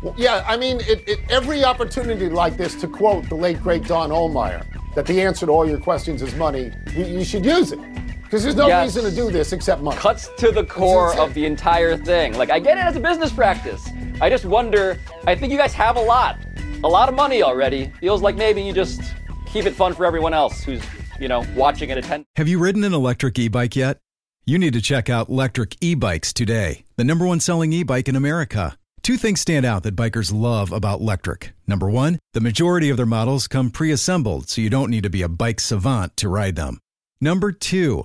Well, 0.04 0.14
yeah, 0.16 0.44
I 0.46 0.56
mean, 0.56 0.76
it, 0.82 1.02
it, 1.08 1.18
every 1.28 1.64
opportunity 1.64 2.28
like 2.28 2.56
this, 2.56 2.76
to 2.76 2.86
quote 2.86 3.28
the 3.28 3.34
late, 3.34 3.60
great 3.60 3.84
Don 3.84 4.10
Ohlmeyer, 4.10 4.64
that 4.94 5.06
the 5.06 5.20
answer 5.20 5.46
to 5.46 5.52
all 5.52 5.68
your 5.68 5.80
questions 5.80 6.22
is 6.22 6.32
money, 6.36 6.70
you, 6.94 7.06
you 7.06 7.24
should 7.24 7.44
use 7.44 7.72
it. 7.72 7.80
Because 8.32 8.44
there's 8.44 8.56
no 8.56 8.66
yes. 8.66 8.96
reason 8.96 9.10
to 9.10 9.14
do 9.14 9.30
this 9.30 9.52
except 9.52 9.82
money. 9.82 9.98
Cuts 9.98 10.30
to 10.38 10.50
the 10.50 10.64
core 10.64 11.14
of 11.20 11.34
the 11.34 11.44
entire 11.44 11.98
thing. 11.98 12.32
Like, 12.32 12.48
I 12.48 12.60
get 12.60 12.78
it 12.78 12.80
as 12.80 12.96
a 12.96 13.00
business 13.00 13.30
practice. 13.30 13.86
I 14.22 14.30
just 14.30 14.46
wonder, 14.46 14.98
I 15.26 15.34
think 15.34 15.52
you 15.52 15.58
guys 15.58 15.74
have 15.74 15.96
a 15.96 16.00
lot, 16.00 16.38
a 16.82 16.88
lot 16.88 17.10
of 17.10 17.14
money 17.14 17.42
already. 17.42 17.92
Feels 18.00 18.22
like 18.22 18.34
maybe 18.36 18.62
you 18.62 18.72
just 18.72 19.02
keep 19.44 19.66
it 19.66 19.74
fun 19.74 19.92
for 19.92 20.06
everyone 20.06 20.32
else 20.32 20.62
who's, 20.62 20.82
you 21.20 21.28
know, 21.28 21.44
watching 21.54 21.90
and 21.90 21.98
attending. 21.98 22.24
Have 22.36 22.48
you 22.48 22.58
ridden 22.58 22.84
an 22.84 22.94
electric 22.94 23.38
e 23.38 23.48
bike 23.48 23.76
yet? 23.76 23.98
You 24.46 24.58
need 24.58 24.72
to 24.72 24.80
check 24.80 25.10
out 25.10 25.28
Lectric 25.28 25.76
E 25.82 25.94
Bikes 25.94 26.32
today, 26.32 26.84
the 26.96 27.04
number 27.04 27.26
one 27.26 27.38
selling 27.38 27.70
e 27.74 27.82
bike 27.82 28.08
in 28.08 28.16
America. 28.16 28.78
Two 29.02 29.18
things 29.18 29.42
stand 29.42 29.66
out 29.66 29.82
that 29.82 29.94
bikers 29.94 30.32
love 30.32 30.72
about 30.72 31.02
Lectric. 31.02 31.50
Number 31.66 31.90
one, 31.90 32.18
the 32.32 32.40
majority 32.40 32.88
of 32.88 32.96
their 32.96 33.04
models 33.04 33.46
come 33.46 33.70
pre 33.70 33.90
assembled, 33.90 34.48
so 34.48 34.62
you 34.62 34.70
don't 34.70 34.88
need 34.88 35.02
to 35.02 35.10
be 35.10 35.20
a 35.20 35.28
bike 35.28 35.60
savant 35.60 36.16
to 36.16 36.30
ride 36.30 36.56
them. 36.56 36.78
Number 37.20 37.52
two, 37.52 38.04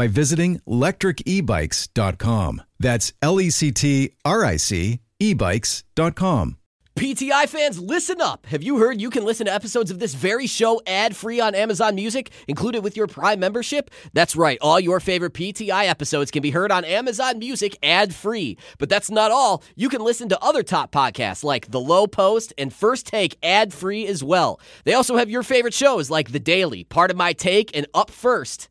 by 0.00 0.06
visiting 0.06 0.58
lectricebikes.com. 0.60 2.62
That's 2.78 3.12
L 3.20 3.38
E 3.38 3.50
C 3.50 3.70
T 3.70 4.12
R 4.24 4.46
I 4.46 4.56
C 4.56 5.00
ebikes.com. 5.20 6.56
PTI 6.96 7.46
fans, 7.46 7.78
listen 7.78 8.18
up. 8.18 8.46
Have 8.46 8.62
you 8.62 8.78
heard 8.78 8.98
you 8.98 9.10
can 9.10 9.26
listen 9.26 9.44
to 9.44 9.52
episodes 9.52 9.90
of 9.90 9.98
this 9.98 10.14
very 10.14 10.46
show 10.46 10.80
ad 10.86 11.14
free 11.14 11.38
on 11.38 11.54
Amazon 11.54 11.94
Music, 11.94 12.30
included 12.48 12.82
with 12.82 12.96
your 12.96 13.08
Prime 13.08 13.40
membership? 13.40 13.90
That's 14.14 14.34
right, 14.34 14.56
all 14.62 14.80
your 14.80 15.00
favorite 15.00 15.34
PTI 15.34 15.84
episodes 15.84 16.30
can 16.30 16.40
be 16.40 16.50
heard 16.50 16.72
on 16.72 16.86
Amazon 16.86 17.38
Music 17.38 17.76
ad 17.82 18.14
free. 18.14 18.56
But 18.78 18.88
that's 18.88 19.10
not 19.10 19.30
all. 19.30 19.62
You 19.76 19.90
can 19.90 20.00
listen 20.00 20.30
to 20.30 20.42
other 20.42 20.62
top 20.62 20.92
podcasts 20.92 21.44
like 21.44 21.70
The 21.70 21.80
Low 21.80 22.06
Post 22.06 22.54
and 22.56 22.72
First 22.72 23.06
Take 23.06 23.36
ad 23.42 23.74
free 23.74 24.06
as 24.06 24.24
well. 24.24 24.60
They 24.84 24.94
also 24.94 25.16
have 25.16 25.28
your 25.28 25.42
favorite 25.42 25.74
shows 25.74 26.08
like 26.08 26.32
The 26.32 26.40
Daily, 26.40 26.84
Pardon 26.84 27.18
My 27.18 27.34
Take, 27.34 27.76
and 27.76 27.86
Up 27.92 28.10
First 28.10 28.70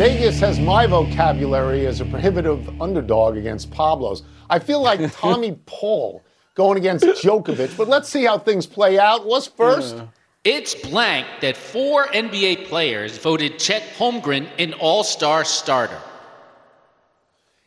Vegas 0.00 0.40
has 0.40 0.58
my 0.58 0.86
vocabulary 0.86 1.86
as 1.86 2.00
a 2.00 2.06
prohibitive 2.06 2.80
underdog 2.80 3.36
against 3.36 3.70
Pablo's. 3.70 4.22
I 4.48 4.58
feel 4.58 4.80
like 4.80 5.12
Tommy 5.20 5.58
Paul 5.66 6.22
going 6.54 6.78
against 6.78 7.04
Djokovic, 7.04 7.76
but 7.76 7.86
let's 7.86 8.08
see 8.08 8.24
how 8.24 8.38
things 8.38 8.66
play 8.66 8.98
out. 8.98 9.26
What's 9.26 9.46
first? 9.46 9.96
Yeah. 9.96 10.06
It's 10.42 10.74
blank 10.74 11.26
that 11.42 11.54
four 11.54 12.06
NBA 12.06 12.64
players 12.64 13.18
voted 13.18 13.58
Chet 13.58 13.82
Holmgren 13.98 14.48
an 14.58 14.72
all 14.72 15.04
star 15.04 15.44
starter. 15.44 16.00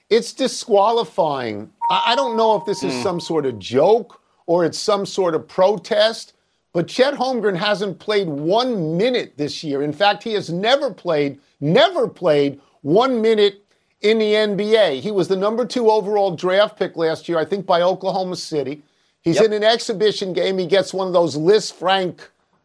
It's 0.10 0.34
disqualifying. 0.34 1.70
I 1.92 2.16
don't 2.16 2.36
know 2.36 2.56
if 2.56 2.66
this 2.66 2.82
is 2.82 2.94
mm. 2.94 3.04
some 3.04 3.20
sort 3.20 3.46
of 3.46 3.60
joke 3.60 4.20
or 4.48 4.66
it's 4.66 4.80
some 4.80 5.06
sort 5.06 5.36
of 5.36 5.48
protest, 5.48 6.34
but 6.74 6.88
Chet 6.88 7.14
Holmgren 7.14 7.56
hasn't 7.56 8.00
played 8.00 8.28
one 8.28 8.98
minute 8.98 9.34
this 9.38 9.64
year. 9.64 9.84
In 9.84 9.94
fact, 9.94 10.24
he 10.24 10.34
has 10.34 10.50
never 10.50 10.92
played 10.92 11.40
never 11.62 12.08
played 12.08 12.60
one 12.82 13.22
minute 13.22 13.64
in 14.02 14.18
the 14.20 14.34
NBA. 14.34 15.00
He 15.00 15.12
was 15.12 15.28
the 15.28 15.36
number 15.36 15.66
two 15.66 15.90
overall 15.90 16.36
draft 16.36 16.78
pick 16.78 16.98
last 16.98 17.30
year, 17.30 17.40
I 17.40 17.46
think, 17.46 17.66
by 17.66 17.82
Oklahoma 17.82 18.36
City. 18.36 18.84
He's 19.22 19.38
yep. 19.38 19.46
in 19.46 19.54
an 19.54 19.64
exhibition 19.64 20.34
game. 20.34 20.58
He 20.58 20.66
gets 20.66 20.94
one 20.94 21.08
of 21.08 21.14
those 21.14 21.38
Lisfranc 21.38 22.20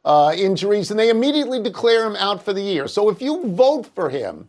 uh, 0.04 0.34
injuries, 0.36 0.90
and 0.90 0.98
they 0.98 1.10
immediately 1.10 1.62
declare 1.62 2.04
him 2.04 2.16
out 2.16 2.42
for 2.42 2.52
the 2.52 2.62
year. 2.62 2.88
So 2.88 3.08
if 3.08 3.22
you 3.22 3.46
vote 3.50 3.86
for 3.94 4.10
him, 4.10 4.48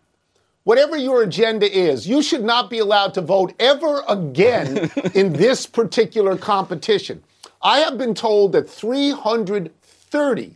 whatever 0.64 0.98
your 0.98 1.22
agenda 1.22 1.72
is, 1.72 2.08
you 2.08 2.24
should 2.24 2.44
not 2.44 2.70
be 2.70 2.80
allowed 2.80 3.14
to 3.16 3.22
vote 3.22 3.54
ever 3.60 4.04
again 4.08 4.90
in 5.14 5.34
this 5.34 5.68
particular 5.68 6.36
competition. 6.36 7.24
I 7.62 7.80
have 7.80 7.98
been 7.98 8.14
told 8.14 8.54
that 8.54 8.70
330 8.70 10.56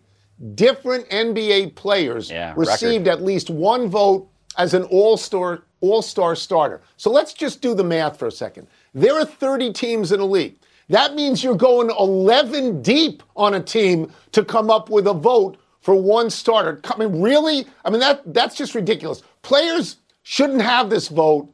different 0.56 1.10
NBA 1.10 1.76
players 1.76 2.30
yeah, 2.30 2.54
received 2.56 3.08
record. 3.08 3.20
at 3.20 3.24
least 3.24 3.50
one 3.50 3.88
vote 3.88 4.30
as 4.58 4.74
an 4.74 4.84
all-star 4.84 5.64
all-star 5.82 6.34
starter. 6.34 6.82
So 6.96 7.12
let's 7.12 7.34
just 7.34 7.62
do 7.62 7.76
the 7.76 7.84
math 7.84 8.18
for 8.18 8.28
a 8.28 8.32
second. 8.32 8.68
There 8.94 9.14
are 9.20 9.26
30 9.26 9.74
teams 9.74 10.14
in 10.14 10.22
a 10.22 10.26
league. 10.26 10.56
That 10.88 11.14
means 11.14 11.44
you're 11.44 11.56
going 11.56 11.90
11 11.90 12.82
deep 12.82 13.22
on 13.36 13.54
a 13.54 13.60
team 13.60 14.12
to 14.32 14.46
come 14.46 14.70
up 14.70 14.90
with 14.90 15.08
a 15.08 15.14
vote 15.14 15.58
for 15.82 15.94
one 15.96 16.30
starter. 16.30 16.80
I 16.86 16.98
mean, 16.98 17.22
really? 17.22 17.68
I 17.84 17.90
mean, 17.90 18.00
that 18.00 18.22
that's 18.34 18.56
just 18.56 18.76
ridiculous. 18.76 19.22
Players 19.42 19.98
shouldn't 20.24 20.62
have 20.62 20.90
this 20.90 21.10
vote. 21.10 21.50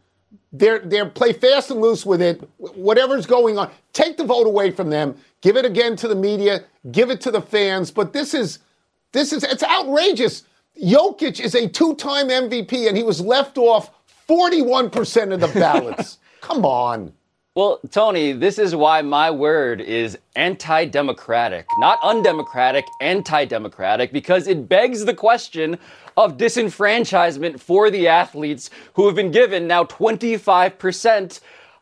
They're 0.52 0.80
they're 0.80 1.06
play 1.06 1.34
fast 1.34 1.72
and 1.72 1.82
loose 1.82 2.06
with 2.06 2.22
it. 2.22 2.48
Whatever's 2.58 3.26
going 3.26 3.58
on, 3.58 3.72
take 3.94 4.18
the 4.18 4.24
vote 4.24 4.48
away 4.48 4.72
from 4.72 4.90
them. 4.90 5.16
Give 5.42 5.58
it 5.58 5.66
again 5.66 5.96
to 5.98 6.08
the 6.08 6.16
media. 6.16 6.64
Give 6.92 7.10
it 7.10 7.22
to 7.22 7.32
the 7.32 7.42
fans. 7.42 7.92
But 7.92 8.14
this 8.14 8.34
is 8.34 8.60
this 9.12 9.34
is 9.34 9.44
it's 9.44 9.64
outrageous. 9.64 10.44
Jokic 10.82 11.40
is 11.40 11.56
a 11.56 11.68
two-time 11.68 12.30
MVP 12.30 12.88
and 12.88 12.96
he 12.96 13.04
was 13.04 13.20
left 13.20 13.58
off 13.58 13.92
41% 14.28 15.34
of 15.34 15.40
the 15.42 15.48
ballots. 15.48 16.20
Come 16.42 16.64
on. 16.64 17.12
Well, 17.60 17.82
Tony, 17.92 18.32
this 18.32 18.58
is 18.58 18.74
why 18.74 19.02
my 19.02 19.30
word 19.30 19.82
is 19.82 20.18
anti 20.38 20.86
democratic. 20.86 21.68
Not 21.78 22.00
undemocratic, 22.02 22.86
anti 23.02 23.44
democratic, 23.44 24.14
because 24.14 24.48
it 24.48 24.70
begs 24.70 25.04
the 25.04 25.14
question 25.14 25.78
of 26.16 26.38
disenfranchisement 26.38 27.60
for 27.60 27.92
the 27.92 28.08
athletes 28.08 28.70
who 28.94 29.08
have 29.08 29.16
been 29.16 29.32
given 29.32 29.68
now 29.68 29.84
25% 29.84 31.42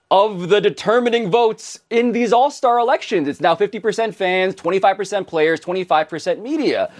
of 0.09 0.49
the 0.49 0.59
determining 0.59 1.29
votes 1.29 1.79
in 1.91 2.11
these 2.11 2.33
all 2.33 2.49
star 2.49 2.79
elections. 2.79 3.27
It's 3.27 3.39
now 3.39 3.53
50% 3.53 4.15
fans, 4.15 4.55
25% 4.55 5.27
players, 5.27 5.59
25% 5.59 6.41
media. 6.41 6.91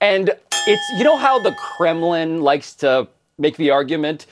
And 0.00 0.32
it's, 0.66 0.82
you 0.98 1.04
know 1.04 1.18
how 1.18 1.38
the 1.38 1.52
Kremlin 1.52 2.40
likes 2.40 2.74
to 2.82 3.06
make 3.38 3.56
the 3.58 3.70
argument? 3.70 4.26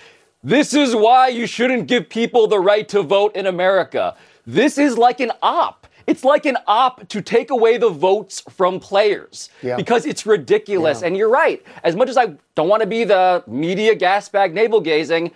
This 0.44 0.74
is 0.74 0.94
why 0.96 1.28
you 1.28 1.46
shouldn't 1.46 1.86
give 1.86 2.08
people 2.08 2.46
the 2.48 2.58
right 2.58 2.88
to 2.88 3.02
vote 3.02 3.36
in 3.36 3.46
America. 3.46 4.16
This 4.46 4.76
is 4.76 4.98
like 4.98 5.20
an 5.20 5.30
op. 5.42 5.86
It's 6.06 6.24
like 6.24 6.46
an 6.46 6.58
op 6.66 7.06
to 7.08 7.22
take 7.22 7.50
away 7.50 7.76
the 7.78 7.88
votes 7.88 8.42
from 8.50 8.80
players 8.80 9.50
Yeah. 9.62 9.76
because 9.76 10.04
it's 10.04 10.26
ridiculous. 10.26 11.00
Yeah. 11.00 11.06
And 11.08 11.16
you're 11.16 11.28
right. 11.28 11.64
As 11.84 11.94
much 11.94 12.08
as 12.08 12.16
I 12.16 12.34
don't 12.56 12.68
want 12.68 12.80
to 12.80 12.88
be 12.88 13.04
the 13.04 13.44
media 13.46 13.94
gas 13.94 14.28
bag 14.28 14.52
navel 14.52 14.80
gazing, 14.80 15.30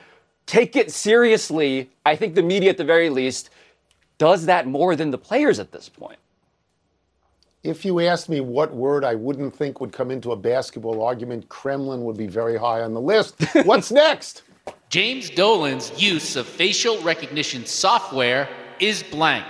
take 0.47 0.75
it 0.75 0.91
seriously. 0.91 1.89
I 2.05 2.17
think 2.17 2.35
the 2.35 2.43
media, 2.43 2.71
at 2.71 2.79
the 2.79 2.85
very 2.85 3.09
least, 3.11 3.51
does 4.19 4.47
that 4.47 4.67
more 4.67 4.97
than 4.97 5.13
the 5.13 5.19
players 5.19 5.61
at 5.61 5.71
this 5.71 5.89
point. 5.89 6.19
If 7.63 7.85
you 7.85 8.01
asked 8.01 8.29
me 8.29 8.41
what 8.41 8.75
word 8.75 9.05
I 9.05 9.15
wouldn't 9.15 9.55
think 9.55 9.81
would 9.81 9.93
come 9.93 10.11
into 10.11 10.33
a 10.33 10.37
basketball 10.37 11.01
argument, 11.03 11.49
Kremlin 11.49 12.03
would 12.05 12.17
be 12.17 12.27
very 12.27 12.57
high 12.57 12.81
on 12.83 12.93
the 12.93 13.01
list. 13.01 13.37
What's 13.65 13.93
next? 13.93 14.43
James 14.89 15.31
Dolan's 15.31 15.93
use 16.01 16.37
of 16.37 16.47
facial 16.47 17.01
recognition 17.03 17.67
software 17.67 18.49
is 18.81 19.03
blank. 19.03 19.45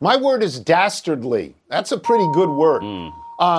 My 0.00 0.16
word 0.16 0.42
is 0.42 0.60
dastardly. 0.60 1.54
That's 1.68 1.92
a 1.92 1.98
pretty 1.98 2.26
good 2.32 2.48
word. 2.48 2.82
um, 2.82 3.12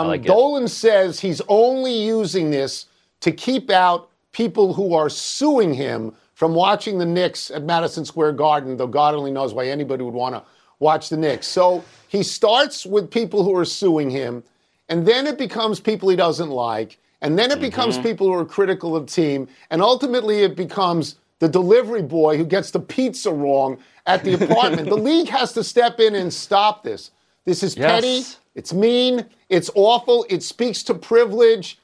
like 0.07 0.21
it. 0.21 0.27
Dolan 0.27 0.67
says 0.67 1.19
he's 1.19 1.41
only 1.47 1.93
using 1.93 2.49
this 2.49 2.85
to 3.19 3.31
keep 3.31 3.69
out 3.69 4.09
people 4.31 4.73
who 4.73 4.93
are 4.93 5.09
suing 5.09 5.73
him 5.73 6.13
from 6.33 6.55
watching 6.55 6.97
the 6.97 7.05
Knicks 7.05 7.51
at 7.51 7.63
Madison 7.63 8.05
Square 8.05 8.33
Garden, 8.33 8.77
though 8.77 8.87
God 8.87 9.13
only 9.13 9.31
knows 9.31 9.53
why 9.53 9.67
anybody 9.67 10.03
would 10.03 10.13
want 10.13 10.35
to 10.35 10.43
watch 10.79 11.09
the 11.09 11.17
Knicks. 11.17 11.47
So 11.47 11.83
he 12.07 12.23
starts 12.23 12.85
with 12.85 13.11
people 13.11 13.43
who 13.43 13.53
are 13.57 13.65
suing 13.65 14.09
him, 14.09 14.43
and 14.87 15.05
then 15.05 15.27
it 15.27 15.37
becomes 15.37 15.81
people 15.81 16.07
he 16.07 16.15
doesn't 16.15 16.49
like, 16.49 16.97
and 17.21 17.37
then 17.37 17.51
it 17.51 17.59
becomes 17.59 17.97
people 17.97 18.27
who 18.27 18.33
are 18.33 18.45
critical 18.45 18.95
of 18.95 19.07
the 19.07 19.11
team, 19.11 19.47
and 19.69 19.81
ultimately 19.81 20.43
it 20.43 20.55
becomes 20.55 21.15
the 21.39 21.47
delivery 21.49 22.01
boy 22.01 22.37
who 22.37 22.45
gets 22.45 22.71
the 22.71 22.79
pizza 22.79 23.31
wrong 23.31 23.77
at 24.05 24.23
the 24.23 24.33
apartment. 24.33 24.89
the 24.89 24.97
league 25.09 25.29
has 25.29 25.53
to 25.53 25.63
step 25.63 25.99
in 25.99 26.15
and 26.15 26.33
stop 26.33 26.83
this. 26.83 27.11
This 27.45 27.63
is 27.63 27.75
petty. 27.75 28.23
It's 28.55 28.73
mean. 28.73 29.25
It's 29.47 29.69
awful. 29.73 30.25
It 30.29 30.43
speaks 30.43 30.83
to 30.83 30.93
privilege. 30.93 31.79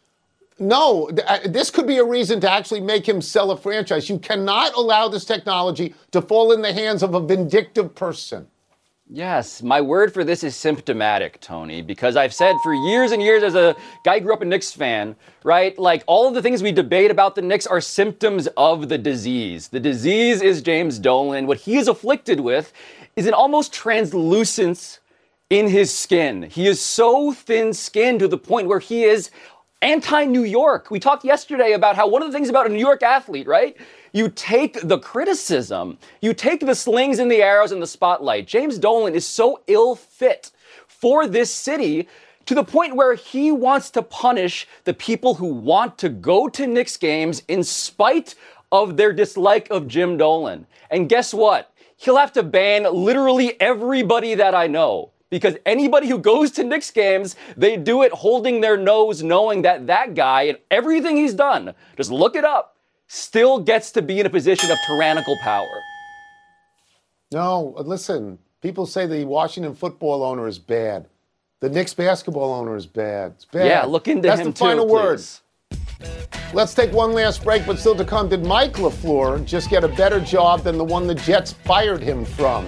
No, 0.60 1.10
th- 1.10 1.28
uh, 1.28 1.40
this 1.46 1.70
could 1.70 1.88
be 1.88 1.98
a 1.98 2.04
reason 2.04 2.40
to 2.42 2.52
actually 2.52 2.82
make 2.82 3.08
him 3.08 3.22
sell 3.22 3.52
a 3.52 3.58
franchise. 3.58 4.10
You 4.10 4.20
cannot 4.20 4.74
allow 4.76 5.08
this 5.08 5.26
technology 5.26 5.96
to 6.12 6.22
fall 6.22 6.52
in 6.52 6.62
the 6.62 6.72
hands 6.72 7.04
of 7.04 7.14
a 7.14 7.20
vindictive 7.20 7.94
person. 7.96 8.48
Yes, 9.08 9.62
my 9.62 9.82
word 9.82 10.16
for 10.16 10.24
this 10.24 10.44
is 10.44 10.56
symptomatic, 10.56 11.40
Tony, 11.40 11.84
because 11.84 12.16
I've 12.16 12.34
said 12.34 12.56
for 12.64 12.74
years 12.74 13.12
and 13.12 13.22
years 13.22 13.44
as 13.44 13.54
a 13.54 13.76
guy 14.04 14.16
who 14.18 14.26
grew 14.26 14.34
up 14.34 14.42
a 14.42 14.46
Knicks 14.46 14.72
fan, 14.72 15.16
right? 15.44 15.78
Like 15.78 16.04
all 16.08 16.28
of 16.28 16.34
the 16.34 16.42
things 16.42 16.64
we 16.64 16.72
debate 16.72 17.12
about 17.12 17.36
the 17.36 17.44
Knicks 17.44 17.68
are 17.68 17.80
symptoms 17.80 18.48
of 18.58 18.90
the 18.90 18.98
disease. 18.98 19.68
The 19.68 19.80
disease 19.80 20.42
is 20.42 20.64
James 20.64 20.98
Dolan. 20.98 21.46
What 21.46 21.60
he 21.60 21.78
is 21.78 21.88
afflicted 21.88 22.40
with 22.40 22.74
is 23.16 23.28
an 23.28 23.36
almost 23.36 23.72
translucence 23.72 25.02
in 25.52 25.68
his 25.68 25.96
skin. 25.96 26.42
He 26.42 26.66
is 26.66 26.82
so 26.82 27.32
thin 27.32 27.74
skinned 27.74 28.22
to 28.22 28.28
the 28.28 28.40
point 28.40 28.68
where 28.68 28.80
he 28.80 29.04
is 29.04 29.30
anti 29.84 30.26
New 30.26 30.44
York. 30.44 30.90
We 30.90 31.00
talked 31.00 31.24
yesterday 31.24 31.74
about 31.74 31.96
how 31.96 32.08
one 32.08 32.24
of 32.24 32.30
the 32.30 32.34
things 32.36 32.50
about 32.50 32.66
a 32.66 32.70
New 32.70 32.80
York 32.80 33.04
athlete, 33.04 33.46
right? 33.46 33.78
You 34.16 34.30
take 34.30 34.80
the 34.82 34.98
criticism, 34.98 35.98
you 36.22 36.34
take 36.34 36.62
the 36.62 36.74
slings 36.74 37.20
and 37.20 37.30
the 37.30 37.42
arrows 37.42 37.74
and 37.74 37.82
the 37.82 37.86
spotlight. 37.86 38.48
James 38.48 38.80
Dolan 38.80 39.14
is 39.14 39.28
so 39.28 39.60
ill 39.68 39.94
fit 39.94 40.52
for 40.88 41.28
this 41.28 41.52
city 41.52 42.08
to 42.46 42.56
the 42.56 42.64
point 42.64 42.96
where 42.96 43.16
he 43.16 43.52
wants 43.52 43.90
to 43.90 44.02
punish 44.02 44.70
the 44.86 44.94
people 44.94 45.34
who 45.34 45.48
want 45.48 45.98
to 45.98 46.08
go 46.08 46.48
to 46.48 46.66
Knicks 46.66 46.96
games 46.96 47.44
in 47.50 47.62
spite 47.62 48.36
of 48.72 48.96
their 48.96 49.12
dislike 49.12 49.70
of 49.70 49.86
Jim 49.90 50.16
Dolan. 50.16 50.66
And 50.90 51.10
guess 51.10 51.34
what? 51.34 51.74
He'll 51.98 52.16
have 52.16 52.32
to 52.34 52.44
ban 52.44 52.84
literally 52.84 53.60
everybody 53.60 54.34
that 54.36 54.56
I 54.56 54.68
know. 54.68 55.12
Because 55.30 55.58
anybody 55.66 56.08
who 56.08 56.20
goes 56.20 56.52
to 56.52 56.64
Knicks 56.64 56.90
games, 56.90 57.36
they 57.58 57.76
do 57.76 58.04
it 58.04 58.14
holding 58.14 58.62
their 58.62 58.78
nose, 58.78 59.22
knowing 59.22 59.64
that 59.64 59.88
that 59.88 60.14
guy 60.14 60.44
and 60.44 60.58
everything 60.72 61.18
he's 61.18 61.34
done, 61.34 61.74
just 61.98 62.12
look 62.12 62.38
it 62.38 62.46
up, 62.46 62.75
still 63.08 63.60
gets 63.60 63.92
to 63.92 64.02
be 64.02 64.20
in 64.20 64.26
a 64.26 64.30
position 64.30 64.72
of 64.72 64.78
tyrannical 64.88 65.38
power. 65.42 65.82
No, 67.32 67.76
listen. 67.80 68.40
People 68.62 68.86
say 68.86 69.06
the 69.06 69.26
Washington 69.26 69.76
football 69.76 70.24
owner 70.24 70.48
is 70.48 70.58
bad. 70.60 71.08
The 71.60 71.70
Knicks 71.70 71.94
basketball 71.94 72.54
owner 72.54 72.76
is 72.76 72.86
bad. 72.86 73.34
It's 73.34 73.46
bad. 73.46 73.68
Yeah, 73.68 73.84
look 73.86 74.08
into 74.08 74.28
That's 74.28 74.42
him 74.42 74.52
the 74.52 74.58
final 74.58 74.86
too, 74.86 74.94
word. 74.94 75.18
please. 75.18 75.42
Let's 76.54 76.74
take 76.74 76.92
one 76.92 77.14
last 77.14 77.44
break, 77.44 77.66
but 77.66 77.80
still 77.80 77.96
to 77.96 78.06
come. 78.06 78.30
Did 78.30 78.46
Mike 78.46 78.74
LaFleur 78.74 79.44
just 79.46 79.70
get 79.70 79.84
a 79.84 79.88
better 79.88 80.20
job 80.20 80.62
than 80.64 80.78
the 80.78 80.84
one 80.84 81.08
the 81.08 81.16
Jets 81.16 81.54
fired 81.54 82.02
him 82.02 82.24
from? 82.26 82.66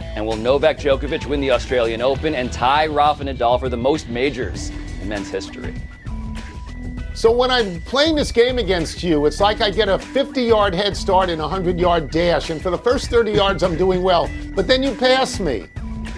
And 0.00 0.26
will 0.26 0.36
Novak 0.36 0.78
Djokovic 0.78 1.26
win 1.26 1.40
the 1.40 1.50
Australian 1.50 2.02
Open 2.02 2.34
and 2.34 2.52
tie 2.52 2.86
Rafa 2.86 3.24
Nadal 3.24 3.58
for 3.58 3.68
the 3.68 3.76
most 3.76 4.08
majors 4.08 4.70
in 5.00 5.08
men's 5.08 5.30
history? 5.30 5.74
So 7.16 7.32
when 7.32 7.50
I'm 7.50 7.80
playing 7.80 8.14
this 8.14 8.30
game 8.30 8.58
against 8.58 9.02
you, 9.02 9.24
it's 9.24 9.40
like 9.40 9.62
I 9.62 9.70
get 9.70 9.88
a 9.88 9.98
50 9.98 10.42
yard 10.42 10.74
head 10.74 10.94
start 10.94 11.30
in 11.30 11.40
a 11.40 11.44
100 11.44 11.80
yard 11.80 12.10
dash. 12.10 12.50
And 12.50 12.60
for 12.60 12.68
the 12.68 12.76
first 12.76 13.08
30 13.08 13.32
yards, 13.32 13.62
I'm 13.62 13.74
doing 13.74 14.02
well. 14.02 14.28
But 14.54 14.66
then 14.66 14.82
you 14.82 14.94
pass 14.94 15.40
me. 15.40 15.66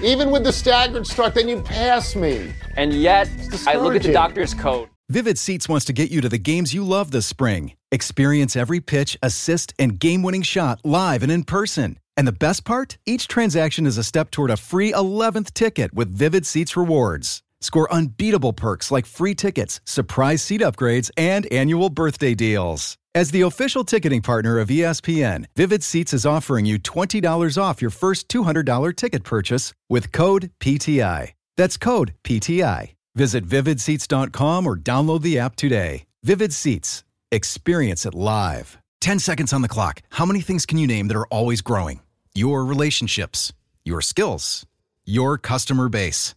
Even 0.02 0.32
with 0.32 0.42
the 0.42 0.52
staggered 0.52 1.06
start, 1.06 1.34
then 1.34 1.48
you 1.48 1.62
pass 1.62 2.16
me. 2.16 2.52
And 2.76 2.92
yet, 2.92 3.30
I 3.64 3.76
look 3.76 3.94
at 3.94 4.02
the 4.02 4.12
doctor's 4.12 4.54
coat. 4.54 4.88
Vivid 5.08 5.38
Seats 5.38 5.68
wants 5.68 5.86
to 5.86 5.92
get 5.92 6.10
you 6.10 6.20
to 6.20 6.28
the 6.28 6.36
games 6.36 6.74
you 6.74 6.82
love 6.82 7.12
this 7.12 7.26
spring. 7.26 7.74
Experience 7.92 8.56
every 8.56 8.80
pitch, 8.80 9.16
assist, 9.22 9.72
and 9.78 10.00
game 10.00 10.24
winning 10.24 10.42
shot 10.42 10.80
live 10.84 11.22
and 11.22 11.30
in 11.30 11.44
person. 11.44 12.00
And 12.16 12.26
the 12.26 12.32
best 12.32 12.64
part? 12.64 12.98
Each 13.06 13.28
transaction 13.28 13.86
is 13.86 13.98
a 13.98 14.04
step 14.04 14.32
toward 14.32 14.50
a 14.50 14.56
free 14.56 14.92
11th 14.92 15.54
ticket 15.54 15.94
with 15.94 16.12
Vivid 16.12 16.44
Seats 16.44 16.76
rewards. 16.76 17.44
Score 17.60 17.92
unbeatable 17.92 18.52
perks 18.52 18.90
like 18.90 19.06
free 19.06 19.34
tickets, 19.34 19.80
surprise 19.84 20.42
seat 20.42 20.60
upgrades, 20.60 21.10
and 21.16 21.46
annual 21.52 21.90
birthday 21.90 22.34
deals. 22.34 22.96
As 23.14 23.30
the 23.32 23.40
official 23.40 23.84
ticketing 23.84 24.22
partner 24.22 24.58
of 24.58 24.68
ESPN, 24.68 25.46
Vivid 25.56 25.82
Seats 25.82 26.12
is 26.12 26.24
offering 26.24 26.66
you 26.66 26.78
$20 26.78 27.60
off 27.60 27.82
your 27.82 27.90
first 27.90 28.28
$200 28.28 28.94
ticket 28.94 29.24
purchase 29.24 29.72
with 29.88 30.12
code 30.12 30.50
PTI. 30.60 31.32
That's 31.56 31.76
code 31.76 32.14
PTI. 32.22 32.94
Visit 33.16 33.44
vividseats.com 33.44 34.66
or 34.66 34.76
download 34.76 35.22
the 35.22 35.38
app 35.40 35.56
today. 35.56 36.04
Vivid 36.22 36.52
Seats. 36.52 37.02
Experience 37.32 38.06
it 38.06 38.14
live. 38.14 38.78
10 39.00 39.18
seconds 39.18 39.52
on 39.52 39.62
the 39.62 39.68
clock. 39.68 40.02
How 40.10 40.24
many 40.24 40.40
things 40.40 40.64
can 40.64 40.78
you 40.78 40.86
name 40.86 41.08
that 41.08 41.16
are 41.16 41.26
always 41.26 41.60
growing? 41.60 42.00
Your 42.34 42.64
relationships, 42.64 43.52
your 43.84 44.00
skills, 44.00 44.64
your 45.04 45.38
customer 45.38 45.88
base. 45.88 46.36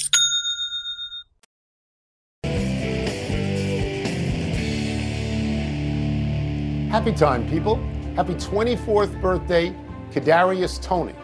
Happy 6.91 7.13
time, 7.13 7.47
people. 7.47 7.77
Happy 8.17 8.33
24th 8.33 9.21
birthday, 9.21 9.73
Kadarius 10.11 10.77
Toney. 10.81 11.15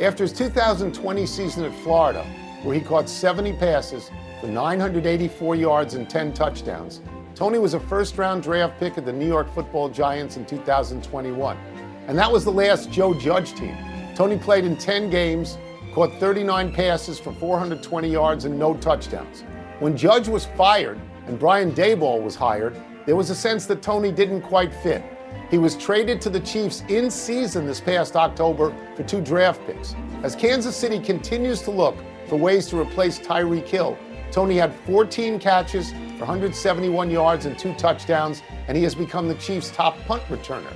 After 0.00 0.22
his 0.22 0.32
2020 0.32 1.26
season 1.26 1.64
at 1.64 1.74
Florida, 1.82 2.22
where 2.62 2.76
he 2.76 2.80
caught 2.80 3.08
70 3.08 3.54
passes 3.54 4.12
for 4.40 4.46
984 4.46 5.56
yards 5.56 5.94
and 5.94 6.08
10 6.08 6.32
touchdowns, 6.32 7.00
Toney 7.34 7.58
was 7.58 7.74
a 7.74 7.80
first 7.80 8.16
round 8.18 8.44
draft 8.44 8.78
pick 8.78 8.98
of 8.98 9.04
the 9.04 9.12
New 9.12 9.26
York 9.26 9.52
football 9.52 9.88
Giants 9.88 10.36
in 10.36 10.46
2021. 10.46 11.56
And 12.06 12.16
that 12.16 12.30
was 12.30 12.44
the 12.44 12.52
last 12.52 12.92
Joe 12.92 13.12
Judge 13.12 13.52
team. 13.54 13.76
Toney 14.14 14.38
played 14.38 14.64
in 14.64 14.76
10 14.76 15.10
games, 15.10 15.58
caught 15.92 16.12
39 16.20 16.72
passes 16.72 17.18
for 17.18 17.32
420 17.32 18.08
yards 18.08 18.44
and 18.44 18.56
no 18.56 18.74
touchdowns. 18.76 19.42
When 19.80 19.96
Judge 19.96 20.28
was 20.28 20.46
fired 20.56 21.00
and 21.26 21.36
Brian 21.36 21.72
Daboll 21.72 22.22
was 22.22 22.36
hired, 22.36 22.80
there 23.06 23.16
was 23.16 23.30
a 23.30 23.34
sense 23.34 23.66
that 23.66 23.82
Toney 23.82 24.12
didn't 24.12 24.42
quite 24.42 24.72
fit. 24.72 25.02
He 25.50 25.58
was 25.58 25.76
traded 25.76 26.20
to 26.22 26.30
the 26.30 26.40
Chiefs 26.40 26.82
in 26.88 27.10
season 27.10 27.66
this 27.66 27.80
past 27.80 28.16
October 28.16 28.74
for 28.96 29.02
two 29.04 29.20
draft 29.20 29.64
picks. 29.66 29.94
As 30.22 30.34
Kansas 30.34 30.76
City 30.76 30.98
continues 30.98 31.62
to 31.62 31.70
look 31.70 31.96
for 32.26 32.36
ways 32.36 32.66
to 32.68 32.80
replace 32.80 33.18
Tyreek 33.18 33.66
Hill, 33.66 33.96
Toney 34.32 34.56
had 34.56 34.74
14 34.86 35.38
catches 35.38 35.92
for 35.92 36.24
171 36.24 37.10
yards 37.10 37.46
and 37.46 37.58
two 37.58 37.74
touchdowns, 37.74 38.42
and 38.68 38.76
he 38.76 38.82
has 38.82 38.94
become 38.94 39.28
the 39.28 39.34
Chiefs' 39.36 39.70
top 39.70 39.96
punt 40.06 40.22
returner. 40.24 40.72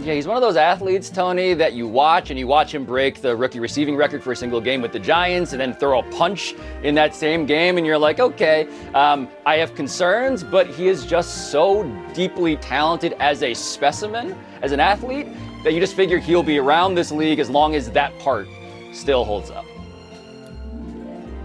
Yeah, 0.00 0.12
he's 0.12 0.26
one 0.26 0.36
of 0.36 0.42
those 0.42 0.56
athletes, 0.56 1.08
Tony, 1.08 1.54
that 1.54 1.72
you 1.72 1.88
watch 1.88 2.28
and 2.28 2.38
you 2.38 2.46
watch 2.46 2.74
him 2.74 2.84
break 2.84 3.22
the 3.22 3.34
rookie 3.34 3.60
receiving 3.60 3.96
record 3.96 4.22
for 4.22 4.32
a 4.32 4.36
single 4.36 4.60
game 4.60 4.82
with 4.82 4.92
the 4.92 4.98
Giants 4.98 5.52
and 5.52 5.60
then 5.60 5.72
throw 5.72 6.00
a 6.00 6.02
punch 6.10 6.54
in 6.82 6.94
that 6.96 7.14
same 7.14 7.46
game, 7.46 7.78
and 7.78 7.86
you're 7.86 7.96
like, 7.96 8.20
okay, 8.20 8.68
um, 8.92 9.26
I 9.46 9.56
have 9.56 9.74
concerns, 9.74 10.44
but 10.44 10.66
he 10.66 10.88
is 10.88 11.06
just 11.06 11.50
so 11.50 11.84
deeply 12.12 12.56
talented 12.56 13.14
as 13.20 13.42
a 13.42 13.54
specimen, 13.54 14.36
as 14.60 14.72
an 14.72 14.80
athlete, 14.80 15.28
that 15.64 15.72
you 15.72 15.80
just 15.80 15.96
figure 15.96 16.18
he'll 16.18 16.42
be 16.42 16.58
around 16.58 16.94
this 16.94 17.10
league 17.10 17.38
as 17.38 17.48
long 17.48 17.74
as 17.74 17.90
that 17.92 18.16
part 18.18 18.46
still 18.92 19.24
holds 19.24 19.50
up. 19.50 19.64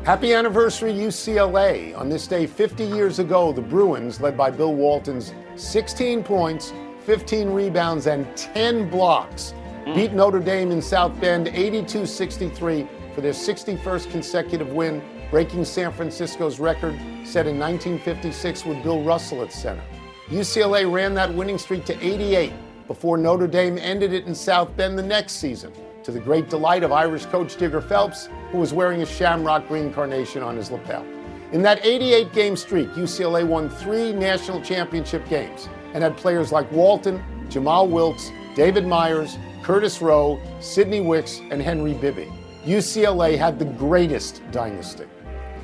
Happy 0.03 0.33
anniversary, 0.33 0.91
UCLA. 0.91 1.97
On 1.97 2.09
this 2.09 2.27
day 2.27 2.45
50 2.45 2.83
years 2.83 3.19
ago, 3.19 3.53
the 3.53 3.61
Bruins, 3.61 4.19
led 4.19 4.35
by 4.35 4.51
Bill 4.51 4.73
Walton's 4.73 5.33
16 5.55 6.21
points, 6.23 6.73
15 7.01 7.49
rebounds, 7.49 8.07
and 8.07 8.25
10 8.35 8.89
blocks, 8.89 9.53
hmm. 9.85 9.93
beat 9.93 10.13
Notre 10.13 10.39
Dame 10.39 10.71
in 10.71 10.81
South 10.81 11.19
Bend 11.19 11.47
82 11.47 12.05
63 12.05 12.87
for 13.13 13.21
their 13.21 13.33
61st 13.33 14.11
consecutive 14.11 14.69
win, 14.69 15.01
breaking 15.29 15.65
San 15.65 15.91
Francisco's 15.91 16.59
record 16.59 16.93
set 17.25 17.47
in 17.47 17.57
1956 17.59 18.65
with 18.65 18.83
Bill 18.83 19.03
Russell 19.03 19.41
at 19.41 19.51
center. 19.51 19.83
UCLA 20.27 20.89
ran 20.91 21.13
that 21.15 21.33
winning 21.33 21.57
streak 21.57 21.85
to 21.85 22.05
88 22.05 22.53
before 22.87 23.17
Notre 23.17 23.47
Dame 23.47 23.77
ended 23.77 24.13
it 24.13 24.25
in 24.25 24.35
South 24.35 24.75
Bend 24.75 24.97
the 24.97 25.03
next 25.03 25.33
season, 25.33 25.73
to 26.03 26.11
the 26.11 26.19
great 26.19 26.49
delight 26.49 26.83
of 26.83 26.91
Irish 26.91 27.25
coach 27.25 27.55
Digger 27.55 27.81
Phelps, 27.81 28.29
who 28.51 28.57
was 28.57 28.73
wearing 28.73 29.01
a 29.01 29.05
shamrock 29.05 29.67
green 29.67 29.93
carnation 29.93 30.43
on 30.43 30.57
his 30.57 30.71
lapel. 30.71 31.05
In 31.51 31.61
that 31.63 31.85
88 31.85 32.31
game 32.33 32.55
streak, 32.55 32.89
UCLA 32.91 33.45
won 33.45 33.69
three 33.69 34.13
national 34.13 34.61
championship 34.61 35.27
games 35.27 35.67
and 35.93 36.03
had 36.03 36.17
players 36.17 36.51
like 36.51 36.71
Walton, 36.71 37.23
Jamal 37.49 37.87
Wilkes, 37.87 38.31
David 38.55 38.85
Meyers, 38.85 39.37
Curtis 39.63 40.01
Rowe, 40.01 40.39
Sidney 40.59 41.01
Wicks, 41.01 41.39
and 41.51 41.61
Henry 41.61 41.93
Bibby. 41.93 42.31
UCLA 42.65 43.37
had 43.37 43.57
the 43.57 43.65
greatest 43.65 44.41
dynasty. 44.51 45.05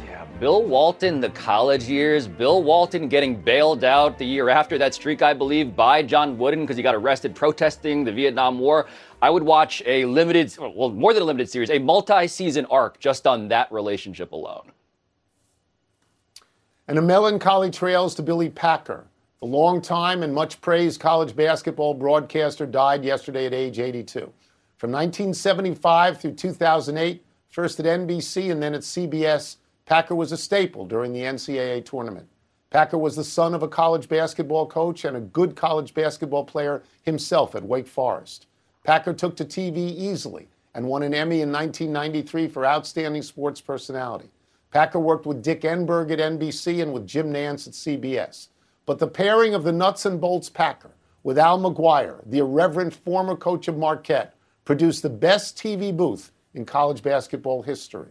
Yeah, 0.06 0.26
Bill 0.40 0.64
Walton, 0.64 1.20
the 1.20 1.30
college 1.30 1.84
years, 1.84 2.28
Bill 2.28 2.64
Walton 2.64 3.08
getting 3.08 3.40
bailed 3.42 3.84
out 3.84 4.18
the 4.18 4.26
year 4.26 4.50
after 4.50 4.78
that 4.78 4.94
streak, 4.94 5.22
I 5.22 5.34
believe, 5.34 5.76
by 5.76 6.02
John 6.04 6.38
Wooden 6.38 6.62
because 6.62 6.78
he 6.78 6.84
got 6.84 6.96
arrested 6.96 7.36
protesting 7.36 8.04
the 8.04 8.12
Vietnam 8.12 8.58
War. 8.60 8.88
I 9.22 9.30
would 9.30 9.44
watch 9.44 9.84
a 9.86 10.06
limited, 10.06 10.56
well, 10.60 10.90
more 10.90 11.14
than 11.14 11.24
a 11.24 11.26
limited 11.26 11.50
series, 11.50 11.70
a 11.70 11.80
multi 11.80 12.28
season 12.28 12.66
arc 12.66 13.00
just 13.00 13.28
on 13.28 13.48
that 13.50 13.72
relationship 13.72 14.32
alone. 14.32 14.72
And 16.88 16.98
a 16.98 17.02
melancholy 17.02 17.70
trails 17.70 18.16
to 18.16 18.24
Billy 18.24 18.50
Packer. 18.50 19.06
The 19.40 19.46
long-time 19.46 20.24
and 20.24 20.34
much 20.34 20.60
praised 20.62 21.00
college 21.00 21.36
basketball 21.36 21.94
broadcaster 21.94 22.66
died 22.66 23.06
yesterday 23.06 23.46
at 23.46 23.54
age 23.54 23.78
82. 23.78 24.34
From 24.78 24.92
1975 24.92 26.20
through 26.20 26.34
2008, 26.34 27.24
first 27.52 27.80
at 27.80 27.86
NBC 27.86 28.52
and 28.52 28.64
then 28.64 28.74
at 28.74 28.82
CBS, 28.82 29.58
Packer 29.86 30.16
was 30.16 30.32
a 30.32 30.38
staple 30.38 30.88
during 30.88 31.14
the 31.14 31.22
NCAA 31.22 31.86
tournament. 31.86 32.28
Packer 32.72 32.98
was 32.98 33.16
the 33.16 33.24
son 33.24 33.54
of 33.54 33.62
a 33.62 33.68
college 33.68 34.10
basketball 34.10 34.66
coach 34.66 35.06
and 35.06 35.16
a 35.16 35.22
good 35.22 35.56
college 35.56 35.94
basketball 35.94 36.44
player 36.44 36.82
himself 37.04 37.54
at 37.54 37.64
Wake 37.64 37.88
Forest. 37.88 38.48
Packer 38.84 39.14
took 39.14 39.36
to 39.38 39.46
TV 39.46 39.78
easily 39.78 40.48
and 40.74 40.88
won 40.88 41.04
an 41.04 41.14
Emmy 41.14 41.42
in 41.42 41.52
1993 41.52 42.48
for 42.48 42.66
Outstanding 42.66 43.22
Sports 43.22 43.62
Personality. 43.62 44.30
Packer 44.72 45.00
worked 45.00 45.28
with 45.28 45.44
Dick 45.44 45.62
Enberg 45.62 46.12
at 46.12 46.18
NBC 46.18 46.82
and 46.82 46.92
with 46.92 47.06
Jim 47.06 47.32
Nantz 47.32 47.68
at 47.68 47.74
CBS. 47.74 48.48
But 48.88 49.00
the 49.00 49.08
pairing 49.08 49.54
of 49.54 49.66
the 49.66 49.74
nuts 49.74 50.06
and 50.06 50.20
bolts 50.20 50.50
Packer 50.50 50.92
with 51.22 51.38
Al 51.38 51.60
McGuire, 51.60 52.22
the 52.26 52.40
irreverent 52.40 52.96
former 52.96 53.36
coach 53.36 53.68
of 53.68 53.78
Marquette, 53.78 54.34
produced 54.66 55.04
the 55.04 55.10
best 55.10 55.58
TV 55.58 55.96
booth 55.96 56.32
in 56.54 56.66
college 56.66 57.04
basketball 57.04 57.62
history. 57.62 58.08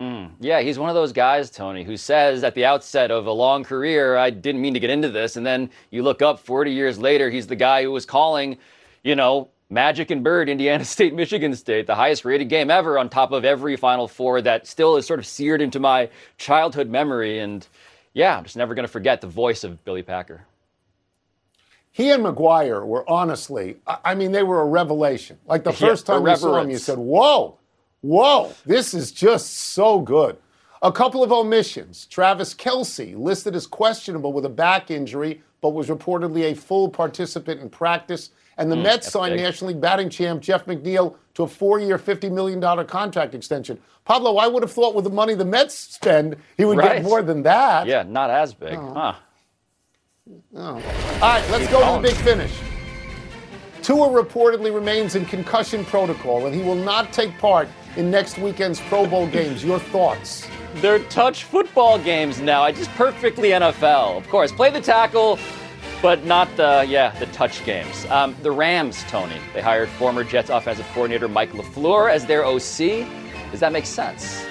Mm, 0.00 0.32
yeah, 0.40 0.62
he's 0.62 0.78
one 0.78 0.88
of 0.88 0.96
those 0.96 1.12
guys, 1.12 1.48
Tony, 1.48 1.84
who 1.84 1.96
says 1.96 2.42
at 2.42 2.54
the 2.54 2.64
outset 2.64 3.12
of 3.12 3.26
a 3.26 3.32
long 3.32 3.62
career, 3.62 4.16
I 4.16 4.30
didn't 4.30 4.60
mean 4.60 4.74
to 4.74 4.80
get 4.80 4.90
into 4.90 5.10
this. 5.10 5.36
And 5.36 5.46
then 5.46 5.70
you 5.90 6.02
look 6.02 6.22
up 6.22 6.40
40 6.40 6.72
years 6.72 6.98
later, 6.98 7.30
he's 7.30 7.46
the 7.46 7.56
guy 7.56 7.84
who 7.84 7.92
was 7.92 8.04
calling, 8.04 8.58
you 9.04 9.14
know, 9.14 9.48
Magic 9.68 10.10
and 10.10 10.24
Bird, 10.24 10.48
Indiana 10.48 10.84
State, 10.96 11.14
Michigan 11.14 11.54
State, 11.54 11.86
the 11.86 11.94
highest 11.94 12.24
rated 12.24 12.48
game 12.48 12.68
ever, 12.68 12.98
on 12.98 13.10
top 13.10 13.30
of 13.30 13.44
every 13.44 13.76
Final 13.76 14.08
Four 14.08 14.42
that 14.42 14.66
still 14.66 14.96
is 14.96 15.06
sort 15.06 15.20
of 15.20 15.26
seared 15.26 15.62
into 15.62 15.78
my 15.78 16.08
childhood 16.36 16.88
memory. 16.88 17.38
And 17.38 17.64
yeah, 18.12 18.36
I'm 18.36 18.44
just 18.44 18.56
never 18.56 18.74
going 18.74 18.86
to 18.86 18.92
forget 18.92 19.20
the 19.20 19.26
voice 19.26 19.64
of 19.64 19.84
Billy 19.84 20.02
Packer. 20.02 20.46
He 21.92 22.10
and 22.10 22.24
McGuire 22.24 22.86
were 22.86 23.08
honestly, 23.10 23.76
I 23.86 24.14
mean, 24.14 24.32
they 24.32 24.42
were 24.42 24.60
a 24.60 24.66
revelation. 24.66 25.38
Like 25.46 25.64
the 25.64 25.72
first 25.72 26.08
yeah, 26.08 26.14
time 26.14 26.26
you 26.26 26.36
saw 26.36 26.60
him, 26.60 26.70
you 26.70 26.78
said, 26.78 26.98
Whoa, 26.98 27.58
whoa, 28.00 28.52
this 28.64 28.94
is 28.94 29.10
just 29.10 29.54
so 29.54 30.00
good. 30.00 30.36
A 30.82 30.92
couple 30.92 31.22
of 31.22 31.32
omissions. 31.32 32.06
Travis 32.06 32.54
Kelce, 32.54 33.16
listed 33.18 33.54
as 33.54 33.66
questionable 33.66 34.32
with 34.32 34.46
a 34.46 34.50
back 34.50 34.90
injury, 34.90 35.42
but 35.60 35.70
was 35.70 35.88
reportedly 35.88 36.52
a 36.52 36.54
full 36.54 36.88
participant 36.88 37.60
in 37.60 37.68
practice. 37.68 38.30
And 38.56 38.70
the 38.70 38.76
mm, 38.76 38.84
Mets 38.84 39.10
signed 39.10 39.34
big. 39.34 39.42
National 39.42 39.72
League 39.72 39.80
batting 39.80 40.08
champ 40.08 40.42
Jeff 40.42 40.66
McNeil 40.66 41.16
to 41.40 41.44
a 41.44 41.48
four 41.48 41.80
year, 41.80 41.98
$50 41.98 42.30
million 42.30 42.60
contract 42.86 43.34
extension. 43.34 43.78
Pablo, 44.04 44.36
I 44.36 44.46
would 44.46 44.62
have 44.62 44.72
thought 44.72 44.94
with 44.94 45.04
the 45.04 45.10
money 45.10 45.34
the 45.34 45.44
Mets 45.44 45.74
spend, 45.74 46.36
he 46.56 46.64
would 46.64 46.78
right. 46.78 46.96
get 46.96 47.02
more 47.02 47.22
than 47.22 47.42
that. 47.42 47.86
Yeah, 47.86 48.02
not 48.02 48.30
as 48.30 48.54
big. 48.54 48.74
Oh. 48.78 48.92
Huh. 48.94 49.14
Oh. 50.54 50.60
All 50.60 50.80
right, 51.20 51.50
let's 51.50 51.64
Keep 51.64 51.70
go 51.70 51.80
going. 51.80 52.02
to 52.02 52.08
the 52.08 52.14
big 52.14 52.24
finish. 52.24 52.52
Tua 53.82 54.08
reportedly 54.08 54.74
remains 54.74 55.14
in 55.14 55.24
concussion 55.24 55.84
protocol, 55.84 56.46
and 56.46 56.54
he 56.54 56.62
will 56.62 56.74
not 56.74 57.12
take 57.12 57.36
part 57.38 57.68
in 57.96 58.10
next 58.10 58.36
weekend's 58.38 58.80
Pro 58.82 59.06
Bowl 59.06 59.26
games. 59.38 59.64
Your 59.64 59.78
thoughts? 59.78 60.46
They're 60.76 61.00
touch 61.04 61.44
football 61.44 61.98
games 61.98 62.40
now. 62.40 62.62
I 62.62 62.70
just 62.70 62.90
perfectly 62.90 63.50
NFL. 63.50 64.18
Of 64.18 64.28
course, 64.28 64.52
play 64.52 64.70
the 64.70 64.80
tackle, 64.80 65.38
but 66.02 66.24
not 66.24 66.48
the 66.56 66.84
yeah 66.88 67.10
the 67.18 67.26
touch 67.26 67.64
games. 67.64 68.06
Um, 68.06 68.36
the 68.42 68.50
Rams, 68.50 69.04
Tony. 69.08 69.38
They 69.54 69.60
hired 69.60 69.88
former 69.88 70.24
Jets 70.24 70.50
offensive 70.50 70.86
coordinator 70.92 71.28
Mike 71.28 71.52
LaFleur 71.52 72.10
as 72.10 72.26
their 72.26 72.44
OC. 72.44 73.06
Does 73.50 73.60
that 73.60 73.72
make 73.72 73.86
sense? 73.86 74.44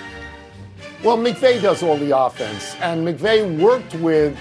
Well, 1.03 1.17
McVay 1.17 1.61
does 1.61 1.81
all 1.81 1.97
the 1.97 2.17
offense, 2.17 2.75
and 2.81 3.07
McVay 3.07 3.59
worked 3.59 3.95
with 3.95 4.37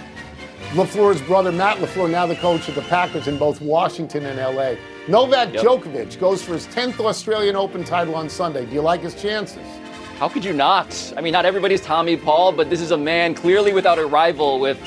LaFleur's 0.73 1.23
brother 1.23 1.53
Matt 1.53 1.79
LaFleur, 1.79 2.11
now 2.11 2.27
the 2.27 2.37
coach 2.37 2.69
of 2.69 2.75
the 2.75 2.83
Packers 2.83 3.29
in 3.29 3.39
both 3.39 3.61
Washington 3.61 4.27
and 4.27 4.39
LA. 4.39 4.75
Novak 5.09 5.55
yep. 5.55 5.65
Djokovic 5.65 6.19
goes 6.19 6.43
for 6.43 6.53
his 6.53 6.67
10th 6.67 7.01
Australian 7.01 7.57
Open 7.57 7.85
title 7.85 8.15
on 8.15 8.29
Sunday. 8.29 8.67
Do 8.67 8.75
you 8.75 8.83
like 8.83 9.01
his 9.01 9.15
chances? 9.15 9.65
How 10.19 10.29
could 10.29 10.45
you 10.45 10.53
not? 10.53 11.15
I 11.17 11.21
mean, 11.21 11.33
not 11.33 11.47
everybody's 11.47 11.81
Tommy 11.81 12.17
Paul, 12.17 12.53
but 12.53 12.69
this 12.69 12.81
is 12.81 12.91
a 12.91 12.99
man 12.99 13.35
clearly 13.35 13.73
without 13.73 13.99
a 13.99 14.05
rival 14.05 14.59
with, 14.59 14.79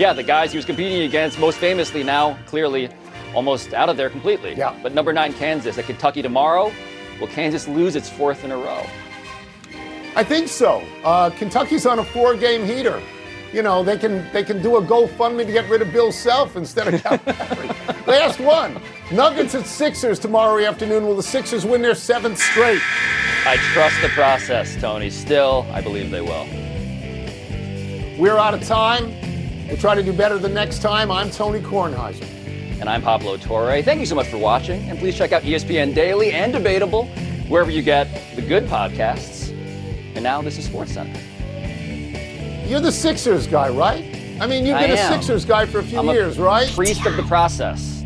yeah, 0.00 0.14
the 0.14 0.22
guys 0.22 0.50
he 0.50 0.56
was 0.56 0.64
competing 0.64 1.02
against, 1.02 1.38
most 1.38 1.58
famously 1.58 2.02
now, 2.02 2.38
clearly 2.46 2.88
almost 3.34 3.74
out 3.74 3.90
of 3.90 3.98
there 3.98 4.08
completely. 4.08 4.54
Yeah. 4.54 4.74
But 4.82 4.94
number 4.94 5.12
nine, 5.12 5.34
Kansas 5.34 5.76
at 5.76 5.84
Kentucky 5.84 6.22
tomorrow. 6.22 6.72
Will 7.20 7.26
Kansas 7.26 7.68
lose 7.68 7.96
its 7.96 8.08
fourth 8.08 8.42
in 8.42 8.50
a 8.50 8.56
row? 8.56 8.86
I 10.16 10.24
think 10.24 10.48
so. 10.48 10.82
Uh, 11.04 11.28
Kentucky's 11.28 11.84
on 11.84 11.98
a 11.98 12.04
four-game 12.04 12.64
heater. 12.64 13.02
You 13.52 13.62
know, 13.62 13.84
they 13.84 13.98
can 13.98 14.26
they 14.32 14.42
can 14.42 14.62
do 14.62 14.76
a 14.76 14.82
GoFundMe 14.82 15.44
to 15.44 15.52
get 15.52 15.68
rid 15.68 15.82
of 15.82 15.92
Bill 15.92 16.12
Self 16.12 16.56
instead 16.56 16.94
of 16.94 17.02
Calipari. 17.02 18.06
Last 18.06 18.40
one. 18.40 18.80
Nuggets 19.12 19.54
at 19.54 19.66
Sixers 19.66 20.18
tomorrow 20.18 20.64
afternoon. 20.64 21.04
Will 21.06 21.16
the 21.16 21.22
Sixers 21.22 21.66
win 21.66 21.82
their 21.82 21.96
seventh 21.96 22.38
straight? 22.38 22.80
I 23.44 23.56
trust 23.74 24.00
the 24.00 24.08
process, 24.10 24.80
Tony. 24.80 25.10
Still, 25.10 25.66
I 25.72 25.82
believe 25.82 26.10
they 26.10 26.22
will. 26.22 26.46
We're 28.18 28.38
out 28.38 28.54
of 28.54 28.62
time. 28.62 29.19
We'll 29.70 29.78
try 29.78 29.94
to 29.94 30.02
do 30.02 30.12
better 30.12 30.36
the 30.36 30.48
next 30.48 30.82
time. 30.82 31.12
I'm 31.12 31.30
Tony 31.30 31.60
Kornheiser. 31.60 32.24
And 32.80 32.88
I'm 32.88 33.02
Pablo 33.02 33.36
Torre. 33.36 33.80
Thank 33.82 34.00
you 34.00 34.06
so 34.06 34.16
much 34.16 34.26
for 34.26 34.36
watching. 34.36 34.82
And 34.90 34.98
please 34.98 35.16
check 35.16 35.30
out 35.30 35.42
ESPN 35.42 35.94
Daily 35.94 36.32
and 36.32 36.52
Debatable 36.52 37.06
wherever 37.46 37.70
you 37.70 37.80
get 37.80 38.08
the 38.34 38.42
good 38.42 38.64
podcasts. 38.64 39.50
And 40.16 40.24
now 40.24 40.42
this 40.42 40.58
is 40.58 40.66
SportsCenter. 40.66 41.20
You're 42.68 42.80
the 42.80 42.90
Sixers 42.90 43.46
guy, 43.46 43.68
right? 43.68 44.04
I 44.40 44.48
mean, 44.48 44.66
you've 44.66 44.76
been 44.76 44.90
a 44.90 45.08
Sixers 45.08 45.44
guy 45.44 45.66
for 45.66 45.78
a 45.78 45.84
few 45.84 46.00
I'm 46.00 46.06
years, 46.06 46.36
a 46.36 46.42
right? 46.42 46.68
Priest 46.70 47.06
of 47.06 47.16
the 47.16 47.22
process. 47.22 47.99